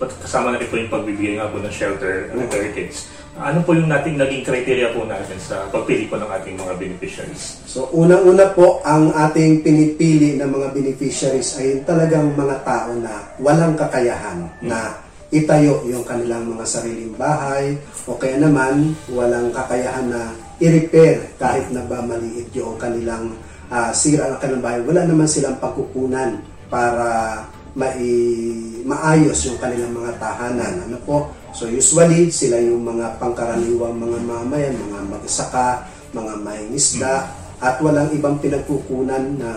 [0.00, 3.12] pat- kasama na rin po yung pagbibigay nga po ng shelter and care kits.
[3.36, 7.62] Ano po yung nating naging criteria po natin sa pagpili po ng ating mga beneficiaries?
[7.68, 13.78] So unang-una po ang ating pinipili ng mga beneficiaries ay talagang mga tao na walang
[13.78, 14.98] kakayahan na
[15.30, 17.78] itayo yung kanilang mga sariling bahay
[18.10, 23.30] o kaya naman walang kakayahan na i-repair kahit na ba maliit yung kanilang
[23.70, 24.80] ah, sira ng kanilang bahay.
[24.82, 27.46] Wala naman silang pagkukunan para
[27.78, 28.02] mai
[28.82, 30.90] maayos yung kanilang mga tahanan.
[30.90, 31.30] Ano po?
[31.54, 38.40] So usually sila yung mga pangkaraniwang mga mamayan, mga magsaka, mga mangingisda at walang ibang
[38.42, 39.50] pinagkukunan na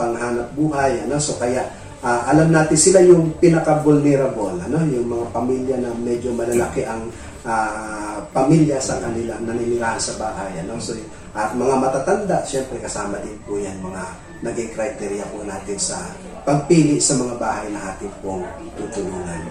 [0.00, 1.04] panghanap buhay.
[1.04, 1.20] Ano?
[1.20, 1.68] So kaya
[2.00, 4.78] ah, alam natin sila yung pinaka-vulnerable, ano?
[4.88, 7.10] yung mga pamilya na medyo malalaki ang
[7.44, 10.64] ah, pamilya sa kanila naninirahan sa bahay.
[10.64, 10.80] Ano?
[10.80, 10.96] So,
[11.38, 14.02] at mga matatanda, syempre kasama din po yan mga
[14.42, 16.10] naging criteria po natin sa
[16.42, 18.42] pagpili sa mga bahay na ating pong
[18.74, 19.46] tutulungan.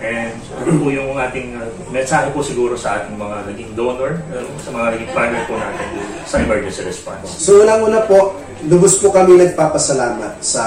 [0.00, 4.44] And ano po yung ating uh, mensahe po siguro sa ating mga naging donor, uh,
[4.60, 5.88] sa mga naging partner po natin
[6.24, 7.28] sa emergency response?
[7.28, 10.64] So unang-una po, lubos po kami nagpapasalamat sa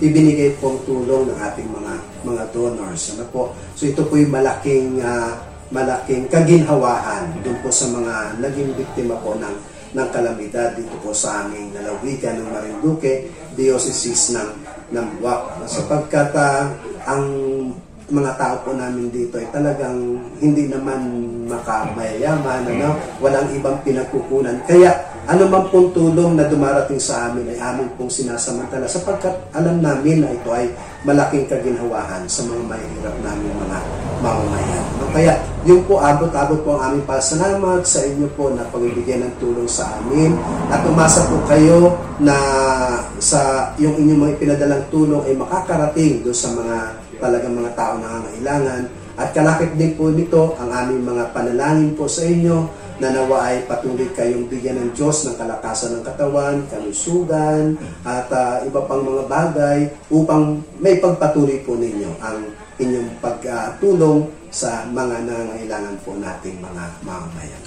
[0.00, 1.92] ibinigay pong tulong ng ating mga
[2.24, 3.12] mga donors.
[3.16, 3.52] Ano po?
[3.76, 9.36] So ito po yung malaking ah, malaking kaginhawahan dun po sa mga naging biktima po
[9.36, 9.56] ng
[9.88, 14.50] ng kalamidad dito po sa aming lalawigan ng Marinduque, Diocese ng
[14.92, 15.64] ng Buwak.
[15.64, 16.68] Sapagkat ah,
[17.08, 17.24] ang
[18.08, 21.00] mga tao po namin dito ay talagang hindi naman
[21.44, 22.96] makamayayaman, ano?
[23.20, 24.64] walang ibang pinagkukunan.
[24.64, 30.24] Kaya man pong tulong na dumarating sa amin ay amin pong sinasamantala sapagkat alam namin
[30.24, 30.72] na ito ay
[31.04, 33.78] malaking kaginhawahan sa mga mahihirap namin mga
[34.24, 34.84] mamamayan.
[34.96, 35.12] No?
[35.12, 35.36] Kaya
[35.68, 40.00] yung po abot-abot po ang aming pasalamat sa inyo po na pagbibigyan ng tulong sa
[40.00, 40.32] amin
[40.72, 42.36] at umasa po kayo na
[43.20, 46.76] sa yung inyong mga pinadalang tulong ay makakarating doon sa mga
[47.20, 48.82] talagang mga tao na nangangailangan
[49.18, 53.66] at kalakip din po nito ang aming mga panalangin po sa inyo na nawa ay
[53.66, 59.24] patuloy kayong bigyan ng Diyos ng kalakasan ng katawan, kalusugan, at ah, iba pang mga
[59.30, 59.78] bagay
[60.10, 67.60] upang may pagpatuloy po ninyo ang inyong pagtulong sa mga nangangailangan po nating mga mamamayan.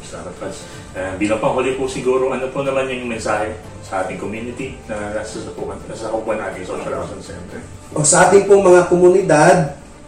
[0.00, 0.64] Salamat, Franz.
[0.96, 5.44] Uh, bilang panghuli po siguro, ano po naman yung mensahe sa ating community na nasa
[5.44, 7.60] sakupan natin social action center?
[7.92, 9.56] O sa ating pong mga komunidad,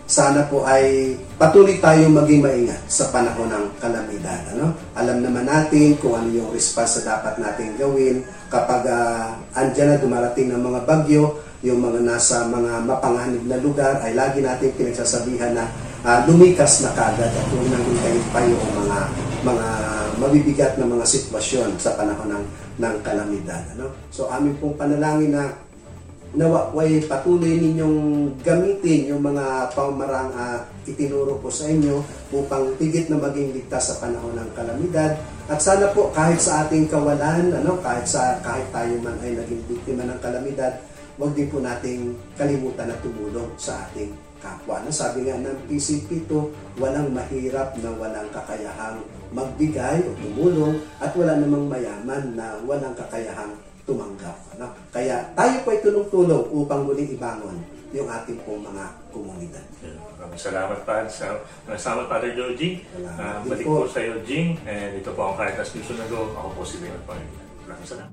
[0.04, 4.52] sana po ay patuloy tayo maging maingat sa panahon ng kalamidad.
[4.56, 4.76] Ano?
[4.92, 8.20] Alam naman natin kung ano yung response na dapat natin gawin
[8.52, 14.04] kapag uh, andyan na dumarating ng mga bagyo, yung mga nasa mga mapanganib na lugar
[14.04, 15.72] ay lagi natin pinagsasabihan na
[16.04, 18.98] ah, lumikas na kagad at huwag nang hintayin pa yung mga
[19.44, 19.68] mga
[20.20, 22.44] mabibigat na mga sitwasyon sa panahon ng
[22.78, 25.64] ng kalamidad ano so amin pong panalangin na
[26.34, 32.02] nawa ay patuloy ninyong gamitin yung mga pamarang uh, itinuro ko sa inyo
[32.34, 35.14] upang higit na maging ligtas sa panahon ng kalamidad.
[35.46, 39.62] At sana po kahit sa ating kawalan, ano, kahit sa kahit tayo man ay naging
[39.70, 40.82] biktima ng kalamidad,
[41.22, 44.10] wag din po nating kalimutan na tumulong sa ating
[44.44, 44.84] kapwa.
[44.84, 49.00] Ano, sabi nga ng PCP to, walang mahirap na walang kakayahang
[49.32, 53.56] magbigay o tumulong at wala namang mayaman na walang kakayahang
[53.88, 54.36] tumanggap.
[54.56, 54.76] Ano?
[54.92, 57.56] Kaya tayo po ay tulong-tulong upang muling ibangon
[57.94, 58.84] yung ating pong mga
[59.14, 59.62] komunidad.
[60.18, 61.38] Maraming salamat pa sa
[61.78, 62.82] salamat Father Joji.
[62.90, 63.86] Uh, Salamat din balik po.
[63.86, 64.58] po sa iyo, Jing.
[64.66, 65.94] And ito po ang Caritas News.
[65.94, 67.46] Ako po si Leon Pangilinan.
[67.64, 68.12] Maraming salamat.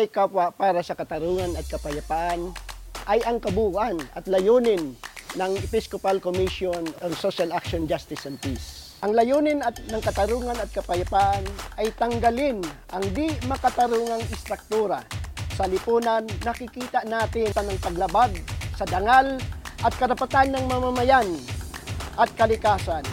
[0.00, 2.56] Ang Alay Kapwa para sa Katarungan at Kapayapaan
[3.04, 4.96] ay ang kabuuan at layunin
[5.36, 8.96] ng Episcopal Commission on Social Action, Justice and Peace.
[9.04, 11.44] Ang layunin at ng katarungan at kapayapaan
[11.76, 12.64] ay tanggalin
[12.96, 15.04] ang di makatarungang istruktura
[15.52, 18.32] sa lipunan nakikita natin ng paglabag
[18.80, 19.36] sa dangal
[19.84, 21.28] at karapatan ng mamamayan
[22.16, 23.04] at kalikasan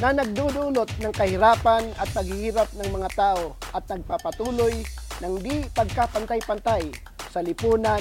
[0.00, 4.80] na nagdudulot ng kahirapan at paghihirap ng mga tao at nagpapatuloy
[5.20, 6.90] ng di pagkapantay-pantay
[7.30, 8.00] sa lipunan,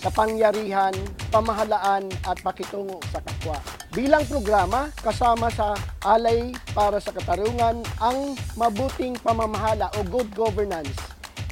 [0.00, 0.94] kapangyarihan,
[1.34, 3.58] pamahalaan at pakitungo sa kapwa.
[3.92, 5.74] Bilang programa, kasama sa
[6.04, 10.94] Alay para sa Katarungan ang mabuting pamamahala o good governance,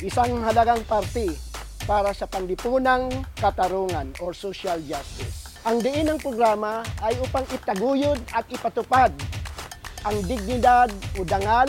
[0.04, 1.34] isang halagang parte
[1.84, 5.56] para sa panlipunang katarungan or social justice.
[5.64, 9.12] Ang diin ng programa ay upang itaguyod at ipatupad
[10.04, 11.68] ang dignidad o dangal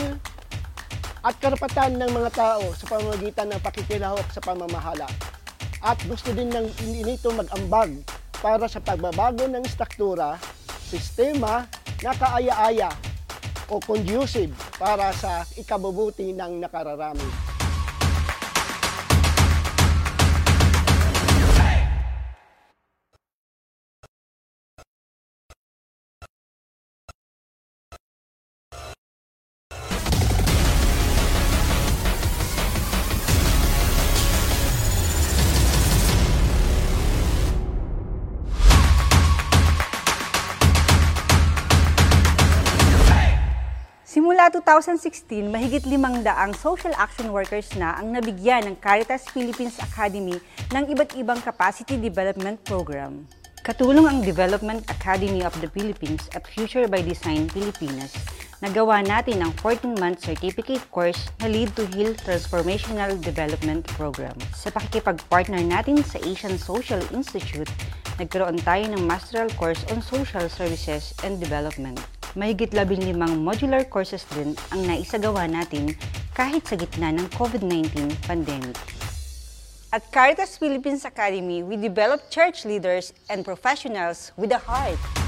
[1.26, 5.10] at karapatan ng mga tao sa pamamagitan ng pakikilahok sa pamamahala.
[5.82, 6.70] At gusto din ng
[7.02, 7.98] nito mag-ambag
[8.38, 10.38] para sa pagbabago ng struktura,
[10.86, 11.66] sistema
[11.98, 12.94] na kaaya-aya
[13.66, 17.45] o conducive para sa ikabubuti ng nakararami.
[44.66, 50.42] 2016, mahigit limang daang social action workers na ang nabigyan ng Caritas Philippines Academy
[50.74, 53.30] ng iba't ibang capacity development program.
[53.62, 58.10] Katulong ang Development Academy of the Philippines at Future by Design Pilipinas.
[58.58, 64.34] Nagawa natin ang 14-month certificate course na Lead to Heal Transformational Development Program.
[64.50, 67.70] Sa pakikipag-partner natin sa Asian Social Institute,
[68.18, 72.02] nagkaroon tayo ng masteral course on social services and development.
[72.36, 75.96] Mahigit labing limang modular courses din ang naisagawa natin
[76.36, 78.76] kahit sa gitna ng COVID-19 pandemic.
[79.88, 85.25] At Caritas Philippines Academy, we develop church leaders and professionals with a heart.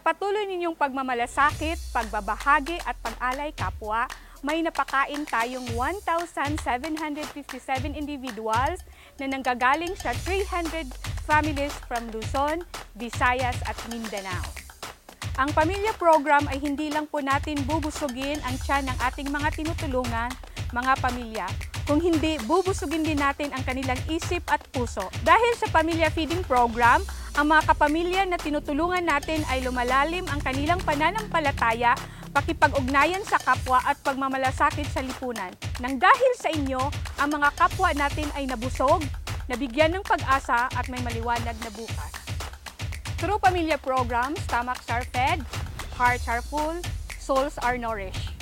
[0.00, 4.08] Patuloy ninyong pagmamalasakit, pagbabahagi at pag-alay kapwa,
[4.40, 7.20] may napakain tayong 1,757
[7.92, 8.80] individuals
[9.20, 10.88] na nanggagaling sa 300
[11.28, 12.64] families from Luzon,
[12.96, 14.40] Visayas at Mindanao.
[15.36, 20.32] Ang pamilya program ay hindi lang po natin bubusugin ang tiyan ng ating mga tinutulungan,
[20.72, 21.44] mga pamilya,
[21.90, 25.10] kung hindi, bubusugin din natin ang kanilang isip at puso.
[25.26, 27.02] Dahil sa Pamilya Feeding Program,
[27.34, 31.98] ang mga kapamilya na tinutulungan natin ay lumalalim ang kanilang pananampalataya
[32.30, 35.50] pakipag-ugnayan sa kapwa at pagmamalasakit sa lipunan.
[35.82, 36.78] Nang dahil sa inyo,
[37.18, 39.02] ang mga kapwa natin ay nabusog,
[39.50, 42.14] nabigyan ng pag-asa at may maliwanag na bukas.
[43.18, 45.42] Through pamilya programs, stomachs are fed,
[45.98, 46.78] hearts are full,
[47.18, 48.39] souls are nourished.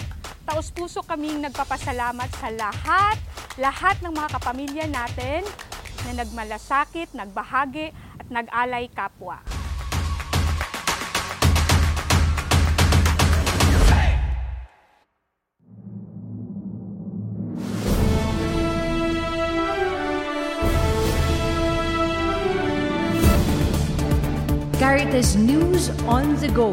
[0.49, 3.21] Taos-puso kaming nagpapasalamat sa lahat,
[3.61, 5.45] lahat ng mga kapamilya natin
[6.09, 9.45] na nagmalasakit, nagbahagi at nag-alay kapwa.
[24.81, 26.73] Caritas News on the Go,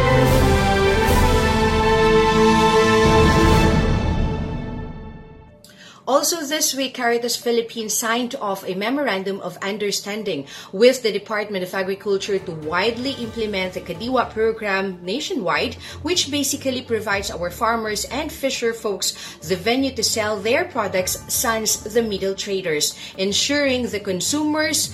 [6.07, 11.73] Also this week, Caritas Philippines signed off a memorandum of understanding with the Department of
[11.75, 18.73] Agriculture to widely implement the Kadiwa program nationwide, which basically provides our farmers and fisher
[18.73, 24.89] folks the venue to sell their products sans the middle traders, ensuring the consumers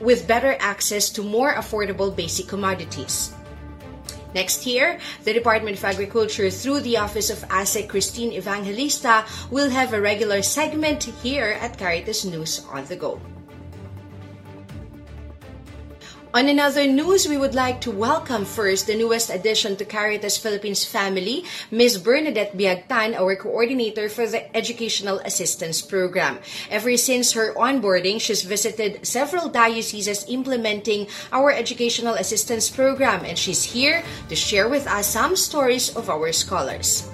[0.00, 3.34] with better access to more affordable basic commodities.
[4.34, 9.92] Next year, the Department of Agriculture, through the Office of ASEC Christine Evangelista, will have
[9.92, 13.20] a regular segment here at Caritas News on the Go.
[16.34, 20.84] On another news, we would like to welcome first the newest addition to Caritas Philippines
[20.84, 21.96] family, Ms.
[21.96, 26.38] Bernadette Biagtan, our coordinator for the Educational Assistance Program.
[26.68, 33.64] Ever since her onboarding, she's visited several dioceses implementing our Educational Assistance Program, and she's
[33.64, 37.08] here to share with us some stories of our scholars.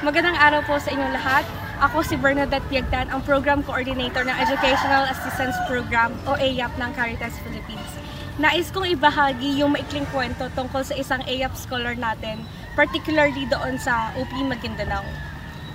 [0.00, 1.67] Magandang araw po sa inyong lahat.
[1.78, 7.38] Ako si Bernadette Piagtan, ang Program Coordinator ng Educational Assistance Program o AYAP ng Caritas
[7.46, 7.86] Philippines.
[8.34, 12.42] Nais kong ibahagi yung maikling kwento tungkol sa isang AYAP scholar natin,
[12.74, 15.06] particularly doon sa UP Maguindanao.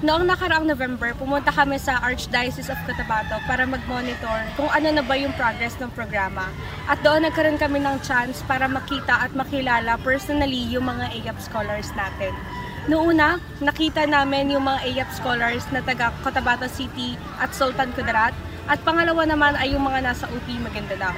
[0.04, 5.16] Noong nakaraang November, pumunta kami sa Archdiocese of Cotabato para mag-monitor kung ano na ba
[5.16, 6.52] yung progress ng programa.
[6.92, 11.96] At doon nagkaroon kami ng chance para makita at makilala personally yung mga AYAP scholars
[11.96, 12.36] natin.
[12.84, 18.36] Noong una, nakita namin yung mga AYAP scholars na taga Cotabato City at Sultan Kudarat
[18.68, 21.16] at pangalawa naman ay yung mga nasa UP Maguindanao.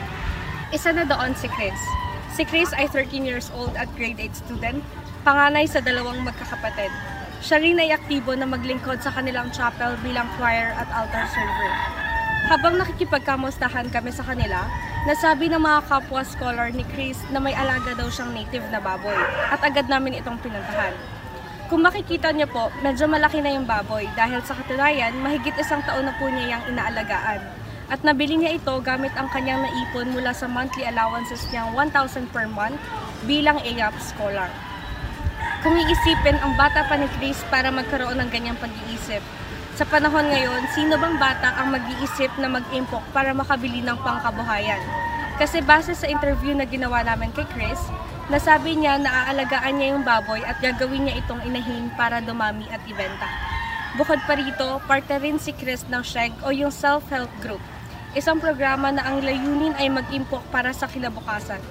[0.70, 1.82] Isa na doon si Chris.
[2.38, 4.78] Si Chris ay 13 years old at grade 8 student,
[5.26, 6.94] panganay sa dalawang magkakapatid.
[7.42, 11.74] Siya rin ay aktibo na maglingkod sa kanilang chapel bilang choir at altar server.
[12.46, 14.70] Habang nakikipagkamustahan kami sa kanila,
[15.10, 19.18] nasabi ng mga kapwa scholar ni Chris na may alaga daw siyang native na baboy
[19.50, 20.94] at agad namin itong pinuntahan.
[21.66, 26.06] Kung makikita niyo po, medyo malaki na yung baboy dahil sa katunayan, mahigit isang taon
[26.06, 27.42] na po niya yung inaalagaan.
[27.90, 32.46] At nabili niya ito gamit ang kanyang naipon mula sa monthly allowances niyang 1,000 per
[32.46, 32.78] month
[33.26, 34.50] bilang AYAP scholar.
[35.66, 39.26] Kung iisipin ang bata pa ni Chris para magkaroon ng ganyang pag-iisip,
[39.74, 44.82] sa panahon ngayon, sino bang bata ang mag-iisip na mag-impok para makabili ng pangkabuhayan?
[45.42, 47.82] Kasi base sa interview na ginawa namin kay Chris,
[48.26, 52.82] Nasabi niya na aalagaan niya yung baboy at gagawin niya itong inahin para dumami at
[52.90, 53.30] ibenta.
[54.02, 57.62] Bukod pa rito, parte rin si Chris ng SHEG o yung Self-Help Group,
[58.18, 61.62] isang programa na ang layunin ay mag-impok para sa kinabukasan.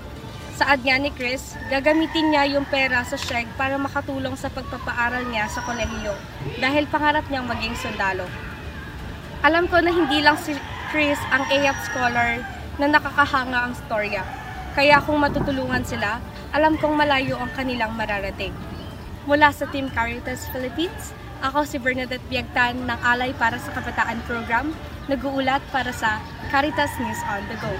[0.54, 5.50] Saad niya ni Chris, gagamitin niya yung pera sa SHEG para makatulong sa pagpapaaral niya
[5.50, 6.14] sa kolehiyo
[6.62, 8.30] dahil pangarap niyang maging sundalo.
[9.42, 10.54] Alam ko na hindi lang si
[10.94, 12.38] Chris ang AF scholar
[12.78, 14.22] na nakakahanga ang storya.
[14.78, 16.22] Kaya kung matutulungan sila,
[16.54, 18.54] alam kong malayo ang kanilang mararating.
[19.26, 21.10] Mula sa Team Caritas Philippines,
[21.42, 24.70] ako si Bernadette Biagtan ng Alay para sa Kabataan Program,
[25.10, 26.22] nag-uulat para sa
[26.54, 27.74] Caritas News on the Go.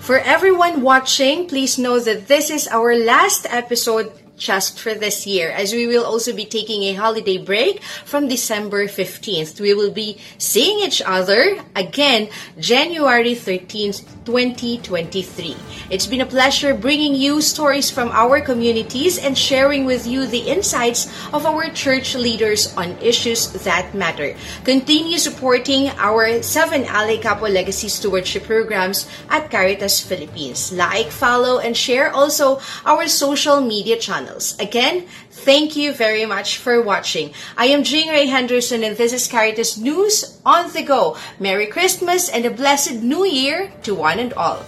[0.00, 4.08] For everyone watching, please know that this is our last episode
[4.40, 8.88] just for this year, as we will also be taking a holiday break from December
[8.88, 9.60] 15th.
[9.60, 15.54] We will be seeing each other again January 13th, 2023.
[15.90, 20.48] It's been a pleasure bringing you stories from our communities and sharing with you the
[20.48, 24.34] insights of our church leaders on issues that matter.
[24.64, 30.72] Continue supporting our 7 Ale Capo Legacy Stewardship programs at Caritas Philippines.
[30.72, 34.29] Like, follow, and share also our social media channels.
[34.30, 34.54] Channels.
[34.58, 35.06] Again,
[35.42, 37.34] thank you very much for watching.
[37.56, 41.16] I am Jing Ray Henderson and this is Caritas News on the go.
[41.38, 44.62] Merry Christmas and a blessed New Year to one and all.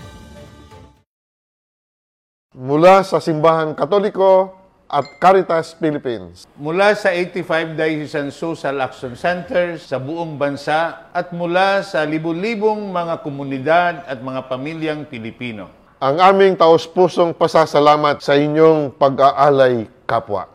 [2.53, 4.53] Mula sa Simbahan Katoliko
[4.93, 6.45] at Caritas Philippines.
[6.61, 13.25] Mula sa 85 Diocesan Social Action Centers sa buong bansa at mula sa libu-libong mga
[13.25, 15.82] komunidad at mga pamilyang Pilipino.
[16.03, 20.52] Ang aming taos-pusong pasasalamat sa inyong pag-aalay kapwa.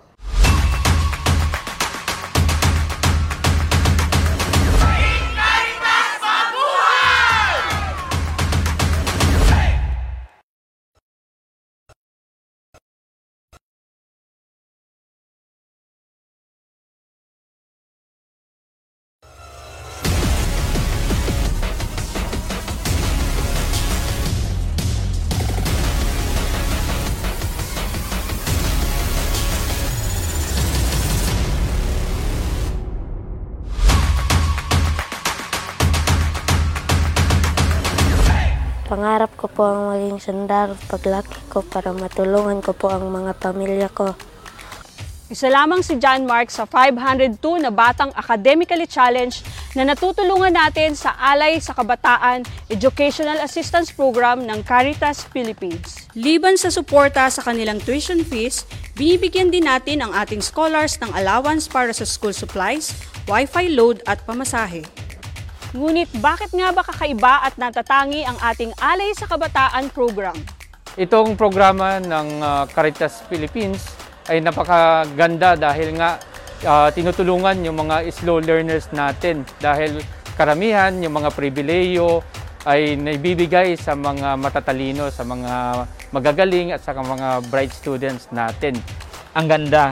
[39.28, 43.92] Pangarap ko po ang maging sundalo paglaki ko para matulungan ko po ang mga pamilya
[43.92, 44.16] ko.
[45.28, 49.44] Isa lamang si John Mark sa 502 na batang academically challenged
[49.76, 56.08] na natutulungan natin sa Alay sa Kabataan Educational Assistance Program ng Caritas Philippines.
[56.16, 58.64] Liban sa suporta sa kanilang tuition fees,
[58.96, 62.96] binibigyan din natin ang ating scholars ng allowance para sa school supplies,
[63.28, 64.88] wifi load at pamasahe.
[65.76, 70.40] Ngunit bakit nga ba kakaiba at natatangi ang ating Alay sa Kabataan program?
[70.96, 73.84] Itong programa ng uh, Caritas Philippines
[74.32, 76.24] ay napakaganda dahil nga
[76.64, 80.00] uh, tinutulungan yung mga slow learners natin dahil
[80.40, 82.24] karamihan yung mga pribileyo
[82.64, 85.84] ay naibibigay sa mga matatalino, sa mga
[86.16, 88.80] magagaling at sa mga bright students natin.
[89.36, 89.92] Ang ganda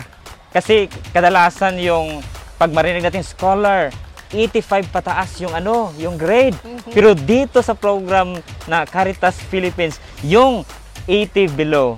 [0.56, 2.24] kasi kadalasan yung
[2.56, 3.92] pag marinig natin scholar
[4.36, 6.56] 85 pataas yung ano, yung grade.
[6.60, 6.92] Mm-hmm.
[6.92, 8.36] Pero dito sa program
[8.68, 10.68] na Caritas Philippines, yung
[11.08, 11.96] 80 below.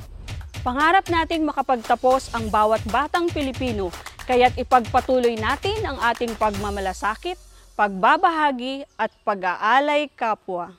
[0.62, 3.90] Pangarap nating makapagtapos ang bawat batang Pilipino,
[4.28, 7.40] kaya't ipagpatuloy natin ang ating pagmamalasakit,
[7.80, 10.76] pagbabahagi at pag-aalay kapwa.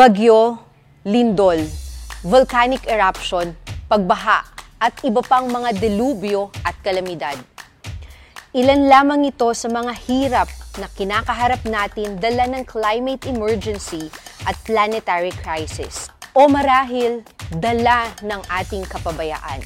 [0.00, 0.56] Bagyo,
[1.04, 1.60] lindol,
[2.24, 3.52] volcanic eruption,
[3.84, 4.48] pagbaha,
[4.80, 7.36] at iba pang mga delubyo at kalamidad.
[8.56, 10.48] Ilan lamang ito sa mga hirap
[10.80, 14.08] na kinakaharap natin dala ng climate emergency
[14.48, 16.08] at planetary crisis.
[16.32, 17.20] O marahil,
[17.60, 19.60] dala ng ating kapabayaan.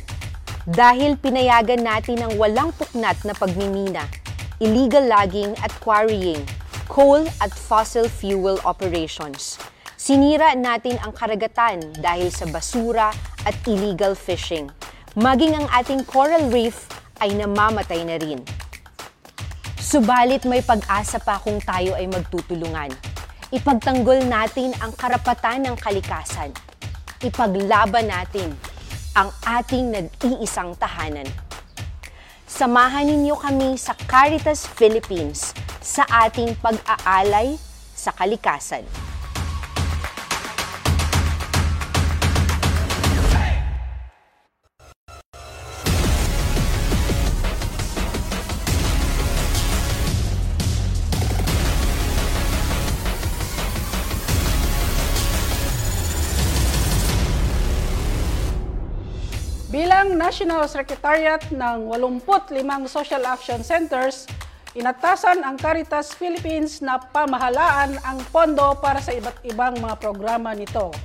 [0.67, 4.11] Dahil pinayagan natin ang walang puknat na pagmimina,
[4.59, 6.43] illegal logging at quarrying,
[6.91, 9.63] coal at fossil fuel operations–
[10.05, 13.09] Sinira natin ang karagatan dahil sa basura
[13.49, 14.69] at illegal fishing.
[15.17, 16.85] Maging ang ating coral reef
[17.25, 18.37] ay namamatay na rin.
[19.81, 22.93] Subalit may pag-asa pa kung tayo ay magtutulungan.
[23.49, 26.53] Ipagtanggol natin ang karapatan ng kalikasan.
[27.25, 28.53] Ipaglaban natin
[29.17, 31.33] ang ating nag-iisang tahanan.
[32.45, 37.57] Samahan ninyo kami sa Caritas Philippines sa ating pag-aalay
[37.97, 38.85] sa kalikasan.
[60.25, 62.57] National Secretariat ng 85
[62.89, 64.25] Social Action Centers,
[64.73, 70.97] inatasan ang Caritas Philippines na pamahalaan ang pondo para sa iba't ibang mga programa nito.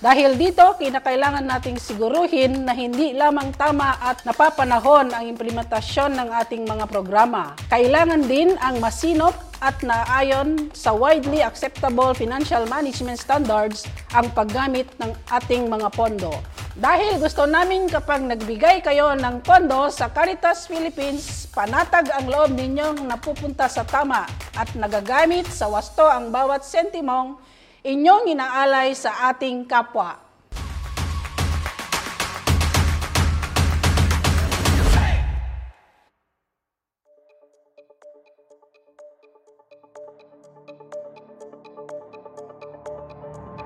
[0.00, 6.64] Dahil dito, kinakailangan nating siguruhin na hindi lamang tama at napapanahon ang implementasyon ng ating
[6.64, 7.52] mga programa.
[7.68, 15.14] Kailangan din ang masinop at naayon sa widely acceptable financial management standards ang paggamit ng
[15.30, 16.34] ating mga pondo.
[16.74, 23.06] Dahil gusto namin kapag nagbigay kayo ng pondo sa Caritas Philippines, panatag ang loob ninyong
[23.06, 24.26] napupunta sa tama
[24.58, 27.38] at nagagamit sa wasto ang bawat sentimong
[27.86, 30.21] inyong inaalay sa ating kapwa.